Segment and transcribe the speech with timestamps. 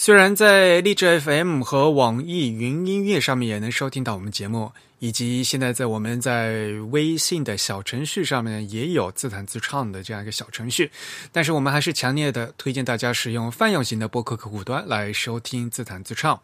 [0.00, 10.88] 虽然在荔枝 FM 和网易云音乐上面也能收听到我们节目，以及现在在我们在微信的小程序上面也有自弹自唱的这样一个小程序，
[11.32, 16.40] 但是我们还是强烈的推荐大家使用泛用型的播客客户端来收听自弹自唱。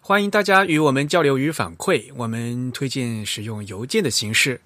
[0.00, 4.62] 欢迎大家与我们交流与反馈，我们推荐使用邮件的形式。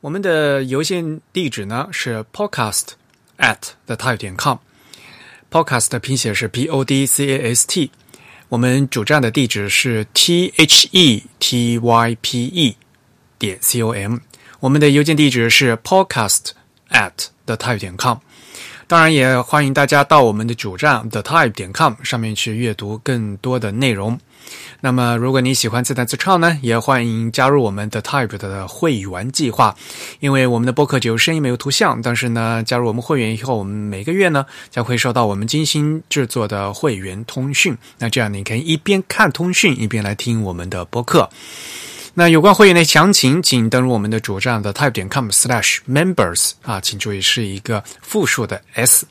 [0.00, 2.88] 我们的邮件地址呢是 podcast
[3.38, 4.58] at the type 点 com。
[5.52, 7.90] Podcast 的拼写是 P O D C A S T，
[8.48, 12.76] 我们主站的地址是 T H E T Y P E
[13.38, 14.16] 点 C O M，
[14.60, 16.52] 我们的邮件地址是 podcast
[16.90, 18.16] at the type 点 com。
[18.86, 24.18] 当然，也欢迎大家到我们的主站 the type 点 com 上面去阅读更多的内容。
[24.84, 29.76] 那么，如果你喜欢自弹自唱呢，也欢迎加入我们的 Type 的会员计划。
[30.18, 37.78] 因为我们的播客只有声音没有图像，但是呢，加入我们会员以后，我们每个月呢将会收到我们精心制作的会员通讯。
[37.98, 41.30] 那这样你可以一边看通讯，一边来听我们的播客。
[42.14, 49.06] 那有关会员的详情，请登录我们的主站的 Type 点 com/slash/members 啊，请注意是一个复数的 s。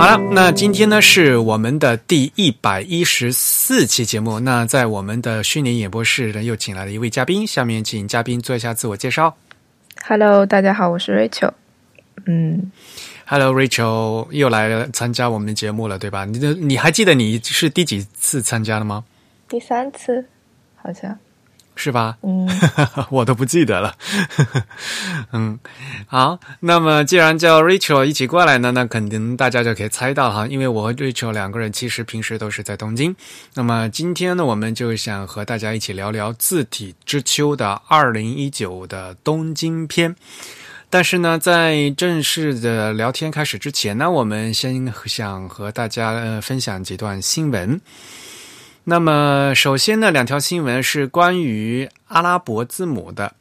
[0.00, 4.40] 好了，那今天呢是我们的第一百一十四期节目。
[4.40, 7.46] 那在我们的虚拟演播室呢，又请来了一位嘉宾。
[7.46, 9.36] 下面请嘉宾做一下自我介绍。
[10.08, 11.52] Hello，大家好，我是 Rachel。
[12.24, 12.72] 嗯
[13.26, 16.24] ，Hello，Rachel 又来参加我们的节目了，对吧？
[16.24, 19.04] 你的你还记得你是第几次参加了吗？
[19.50, 20.24] 第三次，
[20.76, 21.18] 好像。
[21.82, 22.18] 是吧？
[22.22, 22.46] 嗯，
[23.08, 23.94] 我都不记得了。
[25.32, 25.58] 嗯，
[26.06, 33.16] 好，那么既然叫 Rachel 一起过来呢，那肯定大家就可以猜到哈，因为我和 Rachel 两个人其实平时都是在东京。
[33.54, 40.14] 那么今天呢，我们就想和大家一起聊聊字体之秋的二零一九的东京篇。
[40.90, 47.80] 但是呢，在正式的聊天开始之前呢，我们先想和大家呃分享几段新闻。
[48.84, 53.34] 那么，首先呢，两条新闻是关于阿拉伯字母的，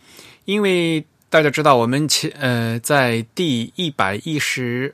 [0.46, 4.94] 因为大家知道，我们前呃在第一百一十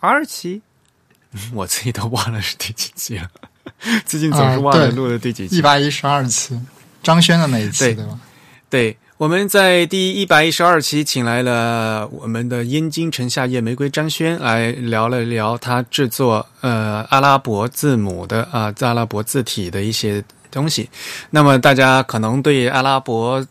[0.00, 0.62] 二期，
[1.52, 3.28] 我自己都忘了是第几期了，
[4.06, 5.56] 最近总是忘了录的第几期。
[5.56, 6.60] 一百一十二期，
[7.02, 8.20] 张轩的那一期，对吧？
[8.70, 8.96] 对。
[9.18, 20.88] 我们在第一百一十二期请来了我们的燕京城下夜玫瑰张轩来聊了聊他制作呃阿拉伯字母的啊阿拉伯字体的一些东西。
[21.30, 23.44] 那么大家可能对阿拉伯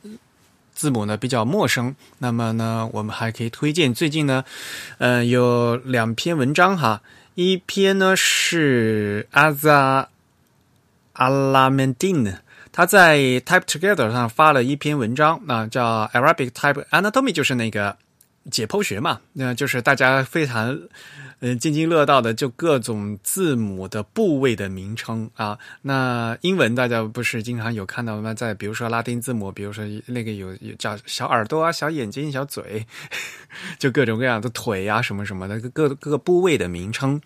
[0.73, 4.45] 字母呢比较陌生，那么呢我们还可以推荐最近呢
[4.99, 7.01] 呃有两篇文章哈，
[7.35, 10.07] 一篇呢是阿扎
[11.11, 12.33] 阿拉曼丁。
[12.77, 17.97] 他在 Type Together 上发了一篇文章，啊，叫 Arabic Type Anatomy，就是那个
[18.51, 20.79] 解剖学嘛，那就是大家非常
[21.39, 25.57] 嗯津津乐道的，就各种字母的部位的名称啊。
[25.81, 28.31] 那英文大家不是经常有看到吗？
[28.35, 32.85] 在比如说拉丁字母，比如说那个有有叫小耳朵啊、小眼睛、小嘴，
[33.79, 37.19] 就各种各样的腿啊什么什么的各各个部位的名称。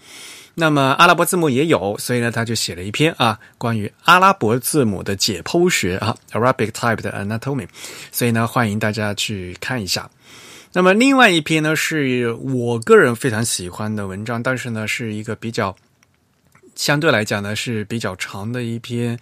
[0.54, 7.68] 那么阿拉伯字母也有，所以呢，他就写了一篇啊，关于阿拉伯字母的解剖学啊，Arabic Type 的 Anatomy，
[8.12, 10.10] 所以呢，欢迎大家去看一下。
[10.74, 15.76] 那么另外一篇呢，是我个人非常喜欢的文章，但是呢，是一个比较
[16.76, 19.18] 相对来讲呢是比较长的一篇，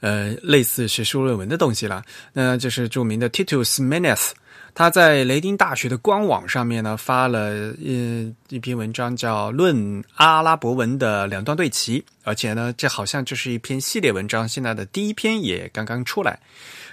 [0.00, 2.04] 呃，类似学术论文的东西了。
[2.32, 4.30] 那就是著名的 Titus Menes。
[4.78, 14.48] 他在雷丁大学的官网上面呢发了呃一篇文章，叫《论阿拉伯文的两段对齐》，而且呢，这好像就是一篇系列文章。
[14.48, 16.38] 现在的第一篇也刚刚出来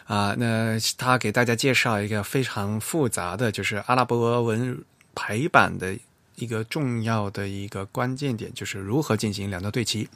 [0.06, 0.34] 啊。
[0.36, 4.84] 那他给大家介绍一个非常复杂的，就是阿拉伯文
[5.14, 5.96] 排版的
[6.38, 10.10] 一个重要的一个关键点，就是如何进行两段对齐。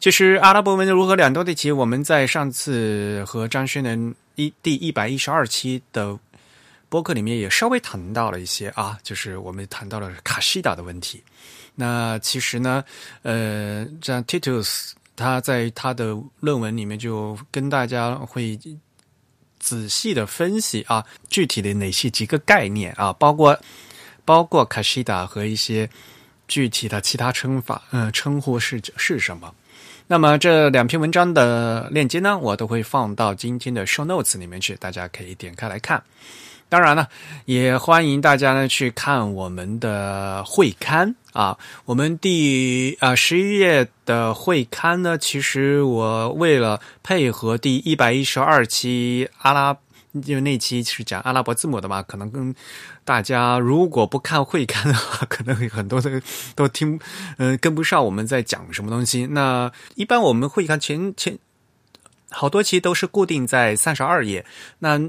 [0.00, 6.18] 其实阿拉伯文如何两段对齐，我们在上次和张轩能一第一百一十二期的。
[6.94, 11.20] 播客里面也稍微谈到了一些啊，就是我们谈到了卡西达的问题。
[11.74, 12.84] 那其实呢，
[13.22, 18.56] 呃，像 Titus 他在他的论文里面就跟大家会
[19.58, 23.58] 仔细的分析啊，具体的哪些几个概念啊，包括
[24.24, 25.90] 包括卡西达和一些
[26.46, 29.52] 具体的其他称法，嗯，称呼是是什么。
[30.06, 36.00] 那么这两篇文章的链接呢，我都会放到今天的 show notes 里面去，大家可以点开来看。
[36.74, 37.08] 当然了，
[37.44, 41.56] 也欢迎大家呢去看我们的会刊啊。
[41.84, 49.76] 我们第啊十一月的会刊呢，其实我为了配合第一百一十二期阿拉，
[50.24, 52.52] 因为那期是讲阿拉伯字母的嘛，可能跟
[53.04, 56.20] 大家如果不看会刊的话，可能很多的
[56.56, 56.98] 都听
[57.38, 59.26] 嗯跟不上我们在讲什么东西。
[59.26, 61.38] 那一般我们会刊前前
[62.32, 64.44] 好多期都是固定在三十二页，
[64.80, 65.00] 那。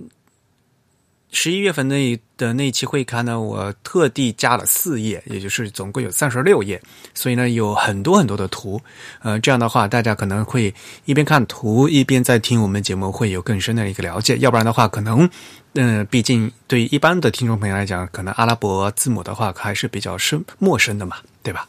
[1.36, 6.82] 十一月份那的那期会刊呢，我特地加了四页，也就是总共有三十六页，
[7.14, 8.82] 所以呢有很多很多的图，
[9.22, 10.74] 呃，这样的话大家可能会
[11.04, 14.38] 一边看图一边在听我们节目，会有更深的一个了解。
[14.38, 15.30] 要不然的话，可能，
[15.74, 21.68] 嗯，毕竟对一般的听众朋友来讲，可能阿拉伯字母的话还是比较生陌生的嘛，对吧？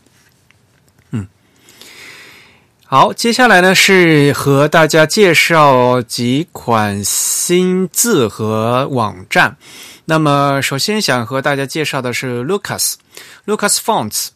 [2.89, 9.57] 好，接下来呢是和大家介绍几款新字和网站。
[10.05, 14.29] 那么，首先想和大家介绍的是 Lucas，Lucas Fonts。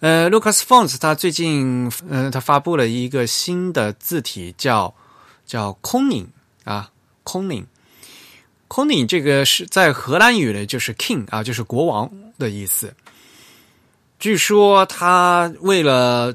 [0.00, 4.94] 呃，Lucas Fonts 它最近，呃，它发布了一个新的字体，叫
[5.46, 6.26] 叫 Koning
[6.64, 6.90] 啊
[7.24, 12.92] ，Koning，Koning 这个是在荷兰语呢，就是 King 啊，就是国王的意思。
[14.18, 16.34] 据说他为了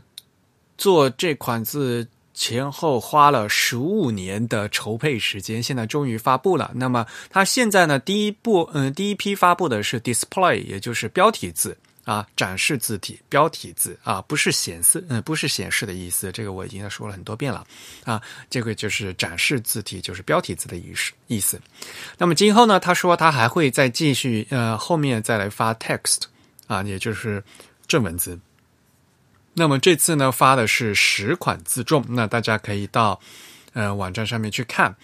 [0.83, 6.69] 做这款字前后花了十五年的筹备时间，现在终于发布了。
[6.75, 16.33] 那么它现在呢，第一步，嗯，第一批发布的是 display，也就是标题字啊，展示字体，标题字啊，不是显示，嗯，不是显示的意思。
[16.33, 17.65] 这个我已经说了很多遍了
[18.03, 21.57] 啊，这个就是展示字体，就是标题字的意思意思。
[22.17, 26.23] 那么今后呢，他说他还会再继续，呃，后面再来发 text
[26.67, 27.41] 啊，也就是
[27.87, 28.37] 正文字。
[29.53, 33.19] 那么这次呢，发的是十款自重，那大家可以到
[33.73, 34.95] 呃网站上面去看，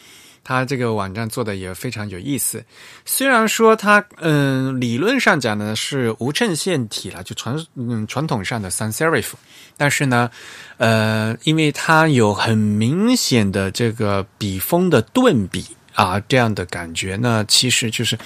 [0.43, 2.63] 它这个网站做的也非常有意思。
[3.05, 9.33] 虽然说它嗯理论上讲呢是无衬线体了，就传嗯传统上的 sans serif，
[9.77, 10.29] 但是呢
[10.77, 18.17] 呃因为它有很明显的这个笔锋的顿笔啊这样的感觉，那其实就是。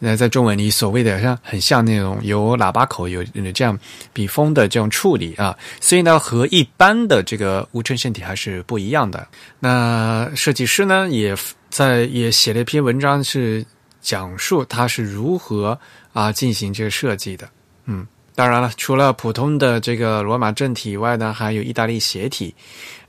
[0.00, 3.76] 那在中文里，所谓的像很像那种有喇叭口、有这样
[4.12, 9.26] 笔锋的这种处理啊，所以呢，和一般的这个无衬线体还是不一样的。
[9.58, 11.36] 那设计师呢，也
[11.68, 13.66] 在也写了一篇文章，是
[14.00, 15.76] 讲述他是如何
[16.12, 17.48] 啊进行这个设计的。
[17.86, 18.06] 嗯，
[18.36, 22.54] 当然了，除了普通的这个罗马正体以外呢，还有意大利斜体，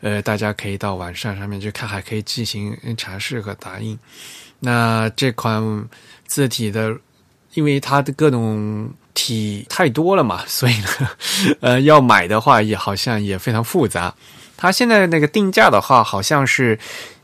[0.01, 3.95] 呃，大家可以到网上上面去看，还可以进行尝试和打印。
[4.59, 5.87] 那这款。
[6.29, 6.95] 字体的，
[7.55, 10.87] 因为它的各种体太多了嘛，所以呢，
[11.59, 14.13] 呃，要买的话也好像也非常复杂。
[14.55, 16.77] 它现在那个定价的话，好像是，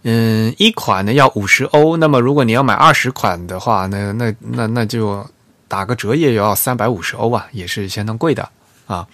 [0.04, 5.26] 嗯，一款呢要五十欧，那么如果你要买二十款的话，那那那那就
[5.68, 8.50] 打个折也要三百五十欧啊，也是相当贵的
[8.88, 9.06] 啊。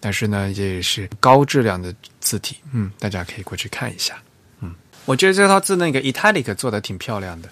[0.00, 4.14] 但是呢，也是高质量的字体，嗯，大家可以过去看一下。
[4.60, 4.74] 嗯，
[5.04, 7.48] 我觉得这套字那个 italic 做的挺漂亮的。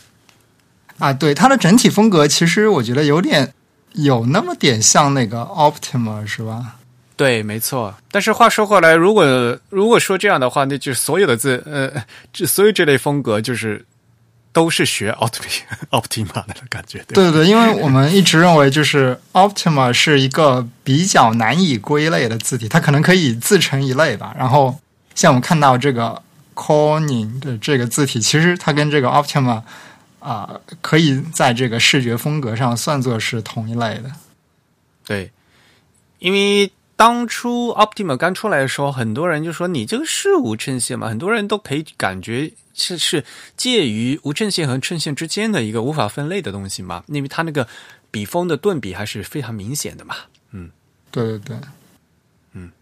[0.98, 3.52] 啊，对它的整体风格，其实我觉得有点
[3.94, 6.76] 有那么点像那个 Optima，是吧？
[7.16, 7.94] 对，没错。
[8.10, 13.84] 但是话说回来，如果如果说这样的话，那就所有的字，呃，这所有这类风格，就是
[14.52, 15.12] 都是学
[15.90, 17.04] Optima 的感觉。
[17.08, 24.34] 对对对，因为我们一直认为，就是 Optima 是一个比较难以归类的字体，它可能可以自成一类吧。
[24.36, 24.78] 然后
[25.14, 26.20] 像我们看到这个
[26.54, 29.62] Corning 的这个字体，其实它跟这个 Optima。
[30.24, 34.10] 啊，可以在这个视觉风格上算作是同一类的。
[35.04, 35.30] 对，
[36.18, 43.22] 因为当初 Optima 刚出来的时候，很多人就说你这个是无衬线嘛，很多人都可以感觉是是
[43.54, 47.68] 介于无衬线和衬线之间的一个无法分类的东西嘛，因为它那个
[48.10, 50.16] 笔锋的顿笔还是非常明显的嘛。
[50.52, 50.70] 嗯，
[51.10, 51.58] 对对对，
[52.52, 52.72] 嗯。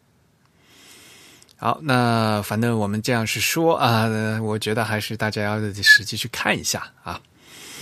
[1.56, 4.08] 好，那反正我们这样是说啊，
[4.40, 7.20] 我觉得还是大家要实际去看一下啊。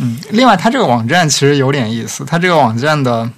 [0.01, 2.25] 嗯，另外，它这个网站其实有点意思。
[2.25, 3.31] 它这个网站的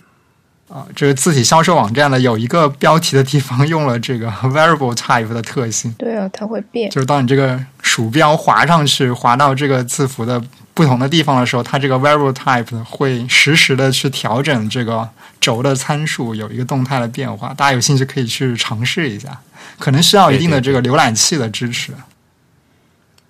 [0.69, 5.93] 啊，这个字体销售网站的有一个标题的地方用了这个 variable type 的特性。
[5.99, 6.89] 对啊，它会变。
[6.89, 10.41] 就是当你这个鼠标滑上去，滑到这个字符的
[10.73, 15.09] 不同的地方的时候，它这个 variable type 会实时的去调整这个
[15.41, 17.53] 轴的参数，有一个动态的变化。
[17.55, 19.37] 大家有兴趣可以去尝试一下，
[19.79, 21.93] 可能需要一定的这个浏览器的支持。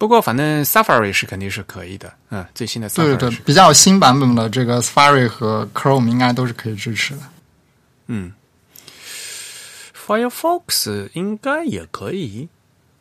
[0.02, 7.20] 不过，反正 Safari 是肯定是可以的，嗯，最新的 Safari 对对对，比较新版本的这个 Safari 和 Chrome 应该都是可以支持的。
[8.08, 8.32] 嗯
[9.94, 12.48] ，Firefox 应该也可以，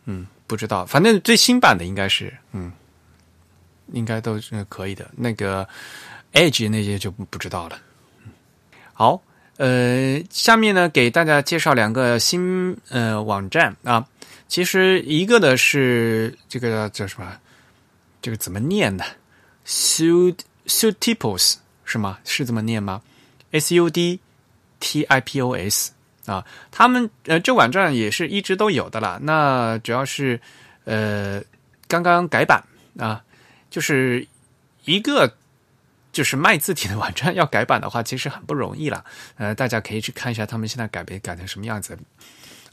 [0.06, 2.72] 嗯，不知道，反正最新版的应该是，嗯，
[3.94, 5.10] 应该都是可以的。
[5.18, 5.68] 那个
[6.34, 7.80] Edge 那些就不不知道了。
[8.94, 9.20] 好，
[9.58, 14.06] 呃，下面呢给大家介绍两个新呃网站啊。
[14.52, 17.40] 其实一个呢是这个叫什么？
[18.22, 19.06] 这个怎么念呢
[19.66, 21.56] ？Sud Sudtipos
[21.86, 22.20] 是吗？
[22.26, 23.02] 是这么念吗
[23.52, 24.20] ？S U D
[24.82, 25.94] T I P O S
[26.26, 29.18] 啊，他们呃这网站也是一直都有的啦。
[29.22, 30.38] 那主要是
[30.84, 31.42] 呃
[31.88, 32.62] 刚刚改版
[33.00, 33.24] 啊，
[33.70, 34.28] 就是
[34.84, 35.34] 一个
[36.12, 39.06] 就是卖字体的网站要改版的话，其实很不容易了。
[39.38, 41.98] 呃，大家可以去看一下他们现在改变改成什么样子。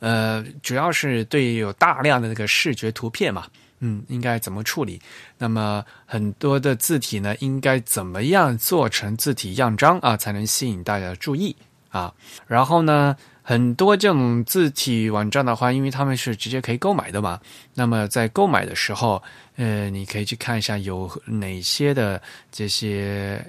[0.00, 3.46] 呃，主要是对于有大量的那个视觉图片嘛，
[3.80, 5.00] 嗯，应该怎么处理？
[5.36, 11.54] 那么很多的字体呢，应该怎么样做成字体样章啊，才能吸引大家的注意
[11.90, 12.14] 啊？
[12.46, 17.40] 然后呢，很多这种字体网站的话，因为他们是直接可以购买的嘛，
[17.74, 19.22] 那么在购买的时候，
[19.56, 23.44] 呃，你可以去看一下有哪些的这些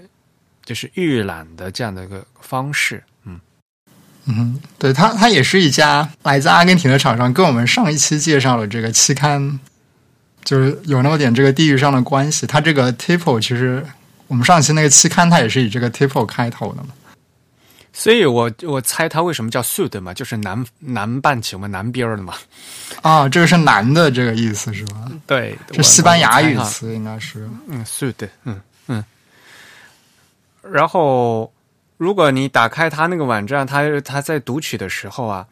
[0.63, 3.03] 就是预览的这样的一个方式。
[4.25, 9.59] 嗯，对，它它也是一家来自阿根廷的厂商，跟我们上一期介绍了这个期刊，
[10.43, 12.45] 就是有那么点这个地域上的关系。
[12.45, 13.83] 它这个 Tipo 其实
[14.27, 16.89] 我们上期那个期刊，它也是以这个 Tipo 开头的嘛。
[17.91, 22.35] 所以我我猜它为什么叫 Sud 嘛，就是南南半球嘛，南边的嘛。
[23.01, 25.11] 啊，这个是南的这个意思是吧？
[25.25, 27.49] 对，是西班牙语词，应该是。
[27.67, 29.03] 嗯，Sud，嗯嗯，
[30.61, 31.51] 然后。
[31.99, 35.45] 如果你打开他那个网站，他他在读取的时候啊，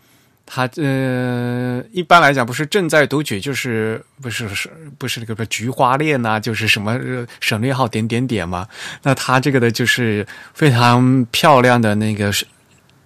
[0.46, 6.98] 他呃，一般来讲不是正在读取，就是不是是不是那个菊花链呐，就是什么
[7.42, 8.66] 省略号点点点嘛。
[9.04, 12.32] 那他这个的就是非常漂亮的那个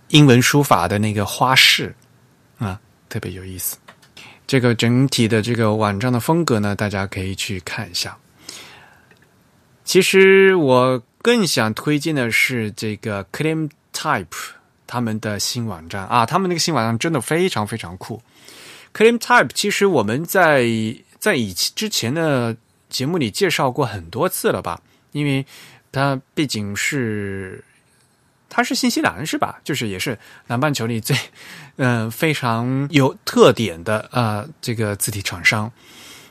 [0.09, 1.95] 英文书法的那个花式
[2.59, 2.79] 啊，
[3.09, 3.75] 特别有意思。
[4.45, 8.15] 这个整体的这个网站的风格呢，大家可以去看一下。
[9.83, 11.01] 其实我。
[11.21, 14.25] 更想推荐的是这个 Claim Type
[14.87, 18.21] 他们的新网站啊，他们那个新网站真的非常非常酷。
[18.93, 20.65] Claim Type 其实我们在
[21.19, 22.57] 在以之前的
[22.89, 24.81] 节目里介绍过很多次了吧？
[25.11, 25.45] 因为
[25.91, 27.63] 它毕竟是
[28.49, 29.59] 它是新西兰是吧？
[29.63, 31.15] 就是也是南半球里最
[31.77, 35.71] 嗯 非常有特点的啊这个字体厂商。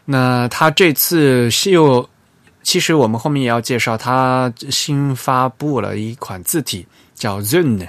[0.04, 2.08] 那他这次是又。
[2.62, 7.88] 其实我们后面也要介绍，它新发布了一款字体叫 Zune，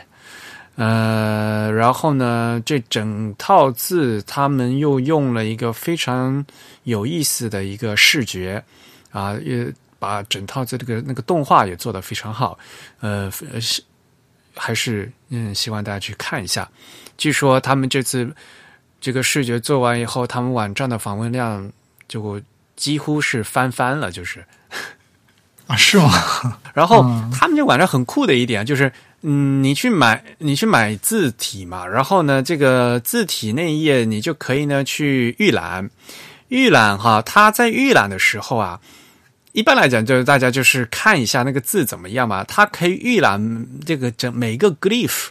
[0.75, 6.43] 呃，然后呢，这整套字他们又用了一个非常
[6.83, 8.63] 有意思的一个视觉
[9.11, 12.57] 啊，也把整套字这个那个动画也做得非常好，
[13.01, 13.83] 呃，是
[14.55, 16.67] 还是嗯，希望大家去看一下。
[17.17, 18.33] 据说他们这次
[18.99, 21.71] 这个视觉做完以后，他们网站的访问量
[22.07, 22.41] 就
[22.81, 24.43] 几乎是翻番了，就是。
[25.67, 26.11] 啊，是吗？
[26.73, 35.89] 然后他们这网站很酷的一点就是，嗯，你去买，你去买字体嘛，然后呢，这个字体那一页你就可以呢去预览，
[36.49, 38.81] 预览哈，它在预览的时候啊，
[39.53, 45.27] 一般来讲就是大家就是看一下那个字怎么样嘛，它可以预览这个整每个 glyph，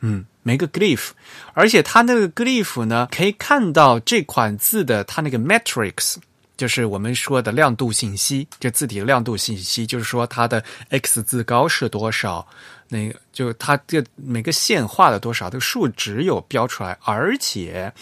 [0.00, 1.08] 嗯，每个 glyph，
[1.52, 6.16] 而且它那个 glyph 呢，可以看到这款字的它那个 matrix。
[6.56, 12.46] 就是我们说的亮度信息，这字体的亮度信息，就是说它的 x 字高是多少，
[12.88, 17.92] 那个就它这每个线画了多少，这个数值有标出来，而且，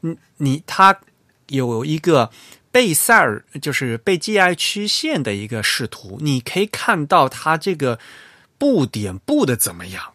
[0.00, 0.98] 你你它
[1.48, 2.30] 有一个
[2.72, 7.98] 贝塞尔，就是贝基埃曲线的一个视图，你可以看到它这个
[8.56, 10.12] 布点布的怎么样。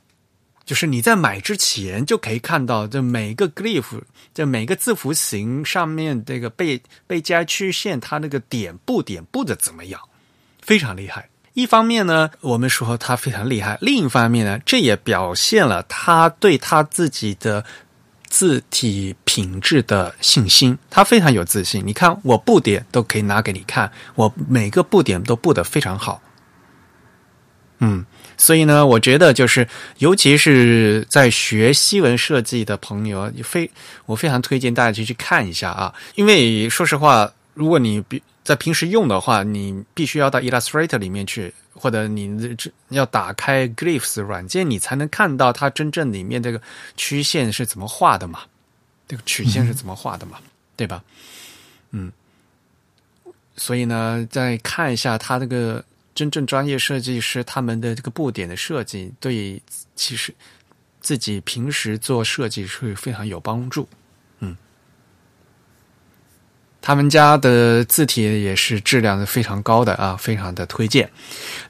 [0.66, 4.02] 就是你在买之前就可以看到，这每个 glyph，
[4.34, 10.00] 这每个字符形上面这个被被加曲线，它那个点布点布的怎么样，
[10.62, 11.28] 非常厉害。
[11.54, 17.66] 一方面呢，我们说它非常厉害；另一方面呢，这也表现了他对他自己的
[18.28, 20.78] 字体品质的信心。
[20.90, 21.86] 他非常有自信。
[21.86, 26.22] 你看，我布点都可以拿给你看，我每个布点都布的非常好。
[27.80, 28.06] 嗯。
[28.38, 29.68] 所以呢，我觉得就是，
[30.00, 33.70] 尤其是在学西文设计的朋友，非
[34.06, 35.94] 我非常推荐大家去去看一下啊。
[36.16, 46.62] 因为说实话，如果你比在平时用的话，你必须要到 Illustrator 里面去，或者你这要打开 Glyphs 软件，你才能看到它真正里面这个
[46.98, 48.40] 曲线是怎么画的嘛，
[49.08, 50.38] 这个曲线是怎么画的嘛，
[50.76, 51.04] 对吧？
[51.92, 52.12] 嗯。
[53.56, 55.84] 所以呢，再看一下它这个。
[56.16, 59.62] 真正专业设计师他们的这个布点的设计，对
[59.96, 60.34] 其实
[61.02, 63.88] 自己平时做设计是非常有帮助。
[64.40, 64.56] 嗯，
[66.82, 71.10] 他们家的字体也是质量非常高的啊，非常的推荐。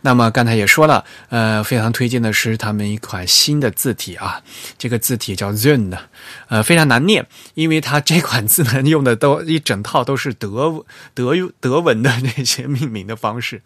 [0.01, 4.41] 那么刚才也说了，呃，非常推荐的是他们一款新的字体啊，
[4.77, 6.09] 这个字体叫 Zen 的，
[6.49, 10.83] 呃，非常难念，因为它这款字呢用的都一整套都是德
[11.13, 13.61] 德德文的那些命名的方式，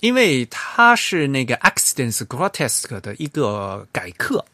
[0.00, 4.44] 因为它是那个 Accidents Grotesque 的一个改刻。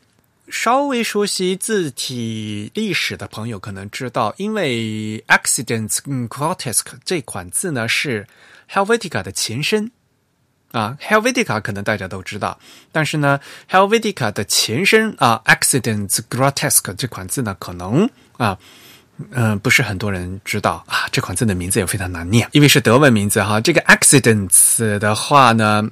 [0.50, 5.96] 稍微熟悉字体历史的朋友可能知道，因为 accidents
[6.28, 8.26] grotesque 这款字呢是
[8.70, 9.90] Helvetica 的前身
[10.70, 12.60] 啊，Helvetica 可能大家都知道，
[12.92, 18.58] 但是呢，Helvetica 的前身啊，accidents grotesque 这款字呢可能啊，
[19.30, 23.60] 嗯，不是很多人知道啊，这款字的名字也非常难念，因为是德文名字哈。
[23.60, 25.88] 这个 accidents 的话呢。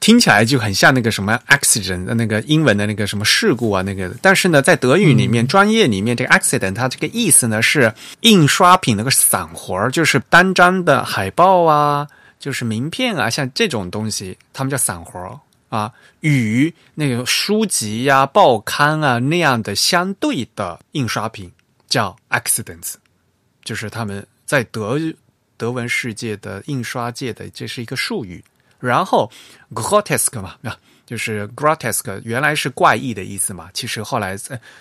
[0.00, 4.14] 听起来就很像那个什么 accident 那个英文的那个什么事故啊，那个。
[4.20, 12.06] 但是呢，在德语里面，专业里面，这个 accident 它这个意思呢是印刷品那个散活儿就是单张的海报啊，
[12.38, 21.50] 就是名片啊，像这种东西，他们叫散活啊，与那个书籍呀、报刊啊那样的相对的印刷品
[21.94, 22.94] 叫 accidents，
[23.62, 24.98] 就是他们在德
[25.56, 28.44] 德文世界的印刷界的这是一个术语。
[28.80, 29.30] 然后
[29.72, 34.38] ，grotesque 嘛，啊，就是 grotesque，原来是怪异的意思嘛，其实后来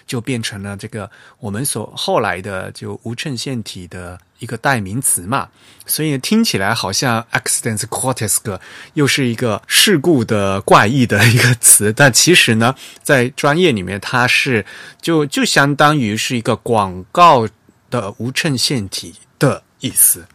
[0.07, 5.49] 就变成了这个我们所后来的就无衬线体的一个代名词嘛，
[5.85, 8.59] 所以听起来好像 accidents grotesque
[8.93, 14.65] 又是一个事故的怪异的一个词，但其实呢，在专业里面它是
[15.01, 17.47] 就就相当于是一个广告
[17.89, 20.25] 的无衬线体的意思，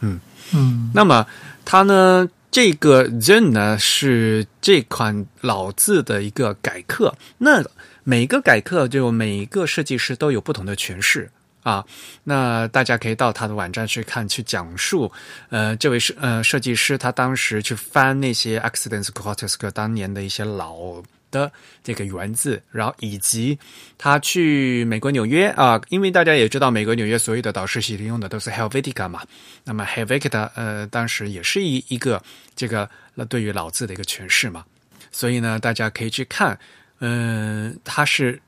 [0.00, 0.20] 嗯。
[0.54, 1.26] 嗯，那么
[1.64, 2.26] 它呢？
[2.50, 7.62] 这个 Zen 呢是这款老字的一个改刻，那
[8.04, 11.30] 每个改刻就每一个设计师都有不同的诠释
[11.62, 11.84] 啊。
[12.24, 15.12] 那大家可以到他的网站去看，去讲述。
[15.50, 21.02] 呃，这位设呃设计师他当时去翻那些 Accidents Cortes 当年的一些老。
[21.30, 21.50] 的
[21.82, 23.58] 这个原字，然后以及
[23.96, 29.22] 他去美国纽约啊，因为大家也知道，美国纽约所有的导师系里用的都是 Helvetica 嘛。
[29.64, 32.22] 那么 Helvetica 呃，当时也是一一个
[32.54, 32.88] 这个
[33.28, 34.64] 对于老字的一个诠释嘛。
[35.10, 36.58] 所以呢，大家可以去看，
[37.00, 38.40] 嗯，他是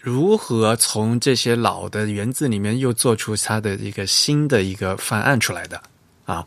[0.00, 5.82] 如何从这些老的原字里面又做出他的一个新的一个方案出来的
[6.24, 6.46] 啊。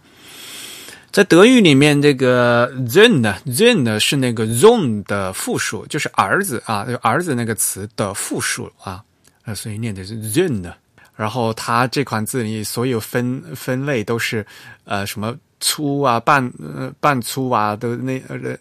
[1.13, 9.03] 在德语里面，这个 Zen 呢，Zen 呢是那个 Zon 的复数，就是儿子啊，儿子那个词的复数啊，
[9.45, 10.73] 呃，所以念的是 Zen 呢。
[11.15, 14.43] 然后它这款字里所有分分类都是
[14.85, 18.57] 呃什么粗啊、半呃半粗啊，都那呃，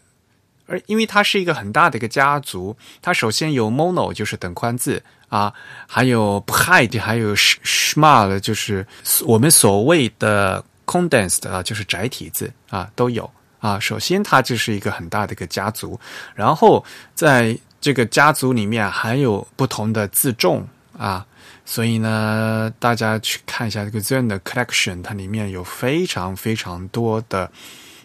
[0.66, 5.50] 而因为它是一个很大的一个家族，它首先有 Mono 就是等宽字啊，
[5.88, 8.86] 还有 p h i d 还有 Small 就是
[9.24, 10.62] 我们所谓的。
[10.87, 13.79] Condensed 啊，就是窄体字啊，都有啊。
[13.79, 15.99] 首先，它就是一个很大的一个家族，
[16.35, 20.66] 然后在这个家族里面还有不同的字重
[20.97, 21.27] 啊，
[21.64, 27.51] 所以呢，大家去看一下这个 Zen 的 collection，它里面有非常非常多的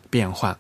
[0.10, 0.58] 变换。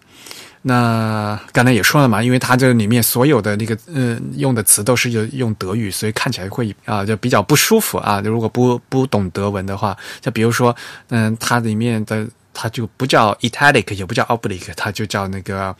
[0.63, 8.19] 那刚才也说了嘛，因为它这里面所有的那个嗯用的词都是用用德语，所以看起来会啊就比较不舒服啊。
[8.19, 10.75] 如果不不懂德文的话，就比如说
[11.09, 15.73] 嗯，它里面的它就不叫 italic，也不叫 oblique，它就叫那个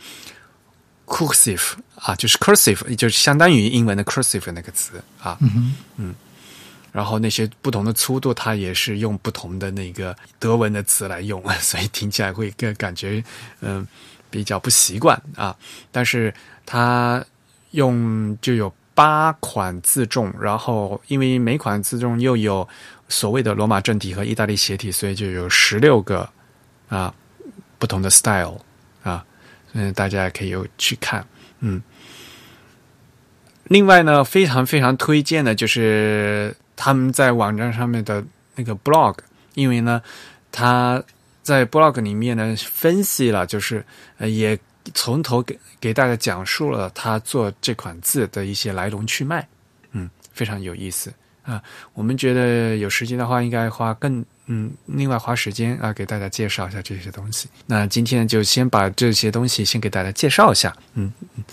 [1.06, 5.36] cursive 啊，就是 cursive，就是相当于英文的 cursive 那个词啊。
[5.40, 6.14] 嗯嗯，
[6.92, 13.22] 然后那些不同的粗度，它也是用不同的那个德文的词来用， 所以听起来会更感觉
[13.60, 13.86] 嗯。
[14.30, 15.56] 比较不习惯啊，
[15.90, 16.32] 但是
[16.66, 17.24] 它
[17.72, 22.66] 用就有八款字重，然后因为每款字重又有
[23.08, 26.28] 所谓的罗马正体和意大利斜体，所以就有十六个
[26.88, 27.14] 啊
[27.78, 28.58] 不同的 style
[29.02, 29.24] 啊，
[29.72, 31.24] 嗯，大家可以有去看，
[31.60, 31.82] 嗯。
[33.64, 39.16] 另外呢，非常非常推荐的就是他们在网站上面的那个 blog，
[39.54, 40.02] 因为呢，
[40.52, 41.02] 它。
[41.48, 43.82] 在 blog 里面呢，分析了，就是
[44.18, 44.58] 呃，也
[44.92, 49.48] 从头给给大家讲述了他做这款字的一些来龙去脉，
[49.92, 51.10] 嗯，非常有意思
[51.42, 51.62] 啊。
[51.94, 57.48] 我们觉得有时间的话，应该花更嗯，另外花时间啊，给大家介绍一下这些东西。
[57.64, 61.44] 那今天就先把这些东西先给大家介绍一下，嗯嗯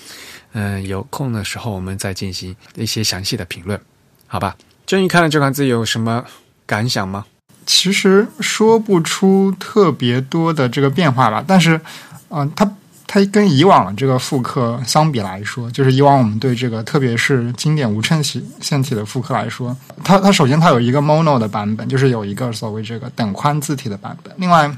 [0.51, 3.79] 嗯，有空的时候我们再进行一些详细的评论，
[4.27, 4.57] 好吧？
[4.85, 6.25] 终于看了这款字有什么
[6.65, 7.25] 感想吗？
[7.65, 11.81] 其实说不出特别多的这个变化吧，但是，
[12.29, 12.69] 嗯，它
[13.07, 24.31] 它跟以往的这个复刻相比来说，就是以往我们对这个特别是经典无衬线体的复刻来说，它它首先它有一个 mono 的版本，就是有一个所谓这个等宽字体的版本。
[24.37, 24.71] 另外，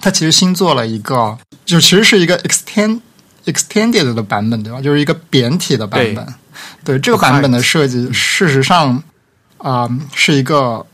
[0.00, 3.00] 它其实新做了一个，就其实是一个 extend
[3.44, 4.80] extended 的版本，对吧？
[4.80, 6.26] 就是一个扁体的版本。
[6.84, 9.00] 对这个版本的设计，事实上
[9.58, 10.84] 啊是一个。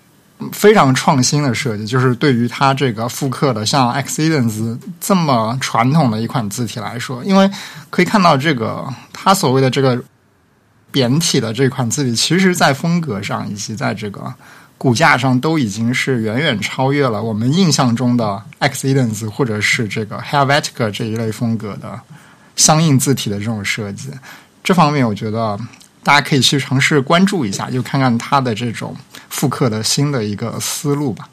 [0.52, 7.50] 非常创新的设计，就是对于它这个复刻的像 Accidents 这么传统的一款字体来说，因为
[7.88, 9.98] 可以看到这个它所谓的这个
[10.90, 14.32] 扁体的这款字体，其实，在风格上以及在这个
[14.76, 21.98] 骨架上都已经是远远超越了我们印象中的 Accidents 或者是这个 Helvetica 这一类风格的
[22.56, 24.10] 相应字体的这种设计。
[24.62, 25.58] 这方面，我觉得。
[26.06, 28.94] 大家可以去尝试关注一下，就看看他的这种
[29.28, 31.28] 复刻的新的一个思路吧。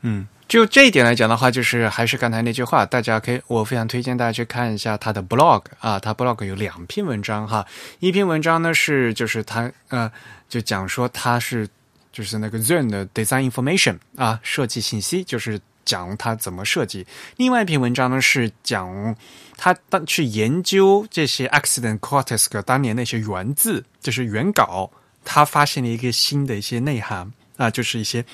[0.00, 7.64] 嗯，就这一点来讲的话，就是还是刚才那句话，大家可以，我非常推荐大家去看一下他的 blog 啊，他 blog 有两篇文章哈，
[8.00, 10.10] 一篇文章呢是就是他呃
[10.48, 11.68] 就讲说他是
[12.10, 17.04] 就是那个 Zen 的 design information 啊设计信息，就是讲他怎么设计；
[17.36, 19.14] 另外一篇文章呢是讲。
[19.58, 24.90] 他当去研究这些 accident cortex 当年那些原字，就是原稿，
[25.24, 28.24] 他发现了一个新的一些内涵啊，就是一些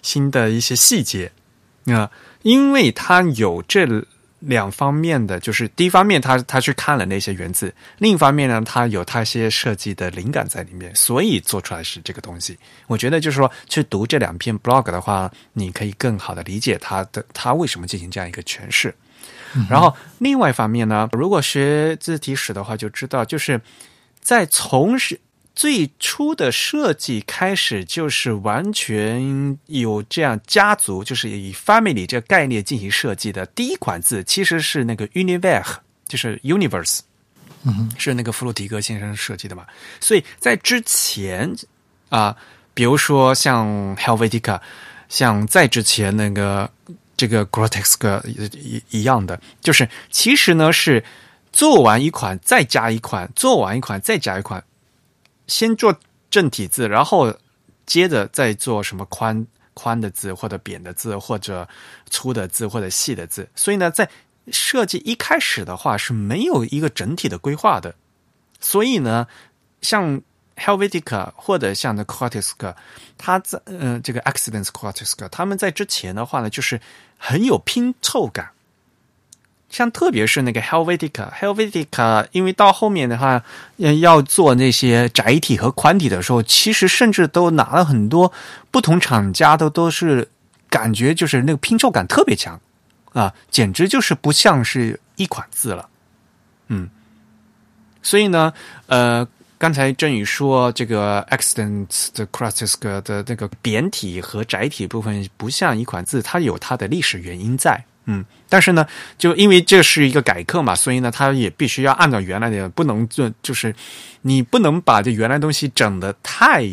[0.00, 1.30] 新的一些细节
[1.84, 3.86] 啊，因为他有这
[4.40, 12.58] 两方面的，就是第一方面，他他去看了那些原字；另一方面呢，他有他一些设计的灵感在里面，所以做出来是这个东西。
[12.88, 18.92] 我觉得就是说，去读这两篇 blog 的话，你可以更好的理解他的他为什么进行这样一个诠释。
[19.68, 23.60] 然后，另外一方面呢，如果学字体史的话，就知道，就是
[24.20, 25.20] 在从事
[25.54, 35.74] 最初的设计开始，就是完全有这样家族，就是以 family 这个概念进行设计的第一款字，其实是那个 universe，
[36.08, 37.00] 就是 universe，
[37.64, 39.66] 嗯，是那个弗鲁迪格先生设计的嘛。
[40.00, 41.54] 所以在之前
[42.08, 42.34] 啊，
[42.72, 44.58] 比如说像 Helvetica，
[45.08, 46.70] 像在之前那个。
[47.16, 51.04] 这个 grotesque 一一样的，就是其实呢是
[51.52, 54.64] 做完一款再加一款，做完一款再加一款，
[55.46, 55.96] 先做
[56.30, 57.36] 正体字，然后
[57.86, 61.68] 接着再做什么宽宽的字或者扁的字或者
[62.10, 63.48] 粗的字或者细的字。
[63.54, 64.08] 所以呢，在
[64.50, 67.94] 设计一开始的话是没有一个整体的规划的。
[68.60, 69.26] 所以呢，
[69.80, 70.22] 像。
[70.56, 72.74] Helvetica 或者像那 Cortisca，
[73.18, 76.80] 它在呃这个 Accidents Cortisca，他们在之前的话呢，就是
[77.18, 78.50] 很有拼凑感。
[79.70, 83.42] 像特别是那个 Helvetica，Helvetica，因为到后面的话
[84.00, 88.30] 要做那些窄体和宽体的时候，其实甚至都拿了很多
[88.70, 90.28] 不同厂家的，都是
[90.68, 92.60] 感觉就是那个拼凑感特别强
[93.14, 95.88] 啊，简直就是不像是一款字了。
[96.68, 96.90] 嗯，
[98.02, 98.52] 所以呢，
[98.86, 99.26] 呃。
[99.62, 107.84] 刚才振宇说，这个 accident 的 c r o s s 的那个扁体和窄体部分不像一款字，它有它的历史原因在。
[108.06, 108.84] 嗯，但是呢，
[109.16, 113.72] 就因为这是一个改刻嘛，所以呢，它也必须要按照原来的，不能就就是
[114.22, 116.66] 你不能把这原来东西整的太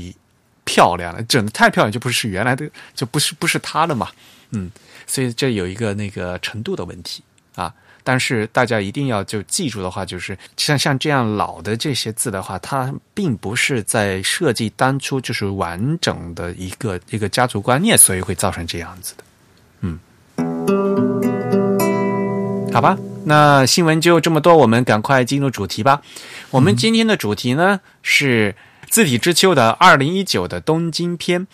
[0.63, 4.10] 漂亮了，整的太漂亮就不是原来的，就不是不是它的嘛。
[4.49, 4.71] 嗯，
[5.06, 7.21] 所以这有一个那个程度的问题
[7.54, 7.71] 啊。
[8.10, 19.24] 但是大家一定要就记住的话，就是像像这样老的这些字的话，它并不是在设计当初就是完整的一个一个家族观念，所以会造成这样子的。
[19.82, 20.00] 嗯，
[22.74, 26.02] 好吧，那新闻就这么多，我们赶快进入主题吧。
[26.50, 28.56] 我们今天的主题呢是
[28.89, 31.45] 字体之秋的二零一九的东京篇。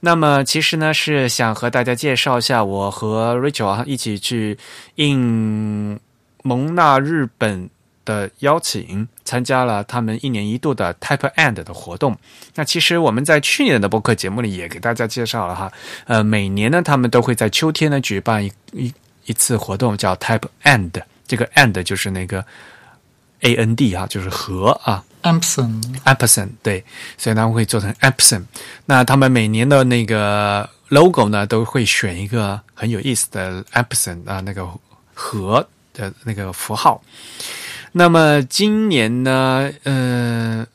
[0.00, 4.56] 那么其实呢，是想和大家介绍一下，我和 Rachel 啊一起去
[4.94, 5.98] 应
[6.42, 7.68] 蒙纳日本
[8.04, 12.16] 的邀请，参加了他们一年一度的 Type And 的活动。
[12.54, 15.72] 那其实我们在去年的播客节目里也给大家介绍了哈，
[16.06, 18.94] 呃，每年呢，他们都会在秋天呢举办一一
[19.26, 20.92] 一次活动，叫 Type And。
[21.26, 22.42] 这个 And 就是那个
[23.40, 25.04] A N D 啊，就是和啊。
[25.22, 26.84] Epson，Epson，对，
[27.16, 28.44] 所以他们会做成 Epson。
[28.86, 34.68] 那他们每年的那个 logo 呢，都会选一个很有意思的 Epson 啊，那个
[35.14, 37.02] 和的那个符号。
[37.92, 40.66] 那么今年呢，呃，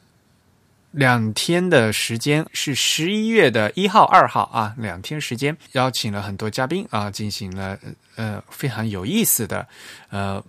[0.92, 7.78] 两天的时间是十一月的一号、二号啊，两天时间，邀请了很多嘉宾啊，进行了
[8.16, 9.68] 呃非常有意思的
[10.10, 10.44] 呃，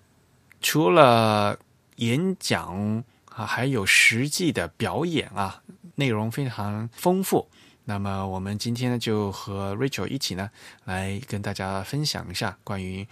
[0.61, 1.59] 除了
[1.97, 3.03] 演讲。
[3.35, 5.63] 啊，还有实际的表演啊，
[5.97, 7.49] 内容非常丰富。
[7.85, 10.49] 那么我们今天呢，就和 Rachel 一起呢，
[10.85, 13.07] 来跟大家分享一下关于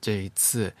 [0.00, 0.74] 这一次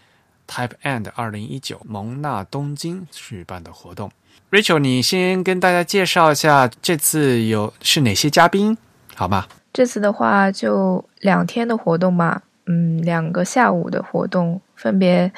[0.46, 4.10] Type and 二零一九蒙纳东京举办的活动。
[4.50, 8.76] Rachel，你先跟大家介绍一下这次有是哪些嘉宾，
[9.14, 9.46] 好吗？
[9.72, 15.32] 这次的话就两天的活动嘛，嗯，两个下午的活动，分别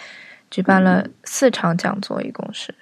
[0.51, 2.75] 举办了四场讲座，一共是。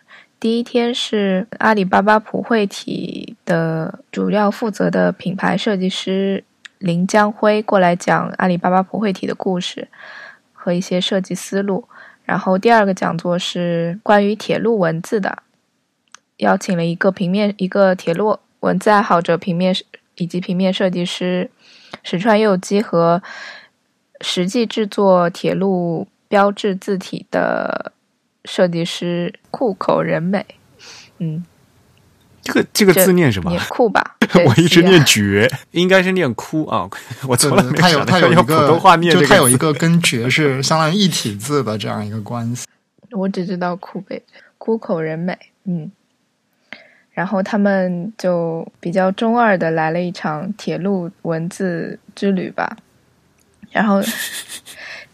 [0.47, 6.45] 第一天是阿里巴巴普惠体的主要负责的品牌设计师
[6.79, 9.89] 林江辉过来讲阿里巴巴普惠体的故事
[10.53, 11.89] 和一些设计思路。
[12.25, 15.43] 然后第二个讲座是关于铁路文字的，
[16.37, 19.75] 邀请了一个平面一个铁路文字爱好者平面
[20.15, 21.51] 以及平面设计师
[22.05, 23.21] 石川佑基和
[24.21, 27.95] 实际制作铁路标志字体的。
[28.47, 30.47] 设计师酷口人美，
[31.19, 31.45] 嗯，
[32.41, 33.51] 这个这个字念什么？
[33.51, 34.17] 念酷吧？
[34.47, 36.89] 我一直念绝，应该是念哭啊！
[37.27, 42.67] 我从来没他有他有一个普通话念，就他有一个跟绝是相当于一体字的这样一个关系。
[43.11, 44.23] 我只知道酷北
[44.59, 45.91] 酷口人美，嗯，
[47.11, 52.77] 然后他们就比较中二的来了一场铁路文字之旅吧，
[53.73, 54.01] 然后。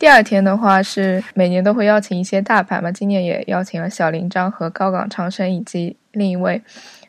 [0.03, 6.61] 第二天的话是每年都会邀请一些大牌嘛，今年也邀请了小林章和高岗长生以及另一位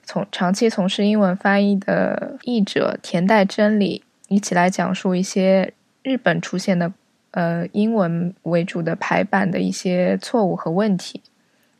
[0.04, 6.94] 从长期从事英文翻译的译者田代真理一起来讲述一些日本出现的
[7.32, 11.20] 呃英文为主的排版的一些错误和问题，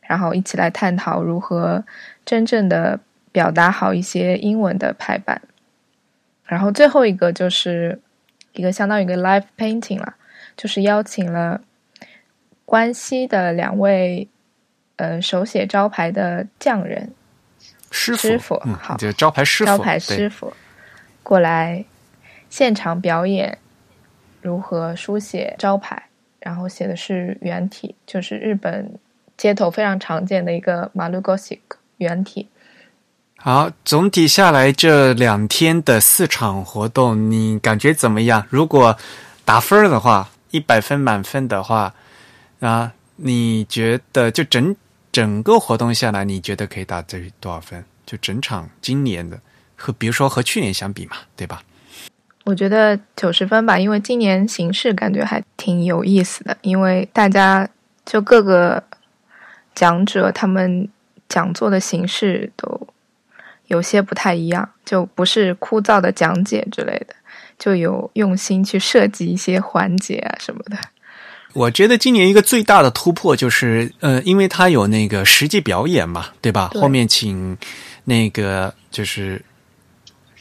[0.02, 1.86] 然后一起来探讨如何
[2.26, 3.00] 真正的
[3.32, 5.40] 表达好一些英文的排版。
[6.46, 8.00] 然后最后一个就是
[8.54, 10.16] 一个相当于一个 live painting 了。
[10.56, 11.62] 就是邀请了
[12.66, 14.28] 关西的两位，
[14.96, 17.12] 呃，手写招牌的匠人
[17.92, 20.54] 师傅，师傅，好，就招牌师傅，招牌师傅
[21.22, 21.84] 过来
[22.50, 23.58] 现场表演
[24.42, 26.02] 如何书写招牌，
[26.40, 28.94] 然后写的是原体，就是日本
[29.38, 31.60] 街头非常常见的一个马路 gothic
[31.98, 32.48] 圆体。
[33.38, 38.46] 好，总体下来这两天的四场活动，你感觉怎么样？
[38.50, 38.98] 如果
[39.44, 40.30] 打分的话？
[40.54, 41.96] 一百分满分的话，
[42.60, 44.76] 啊，你觉得就整
[45.12, 47.84] 整个活动下来，你觉得可以打这多少分？
[48.06, 49.40] 就整场今年的
[49.76, 51.64] 和比如说和去年相比嘛，对吧？
[52.44, 57.68] 我觉得九十分吧，因为今年形式感觉还挺有意思的，因为大家
[58.06, 58.84] 就各个
[59.74, 60.88] 讲者他们
[61.28, 62.88] 讲座的形式都
[63.66, 67.16] 有些不太一样，就不是枯燥的讲解之类的。
[67.58, 70.78] 就有用心去设计一些环节啊什么的。
[71.54, 76.72] 我觉得今年一个最大的突破就是，呃，因为他有那个实际表演嘛，对吧？
[76.74, 77.58] 后面请
[78.04, 79.44] 那个就是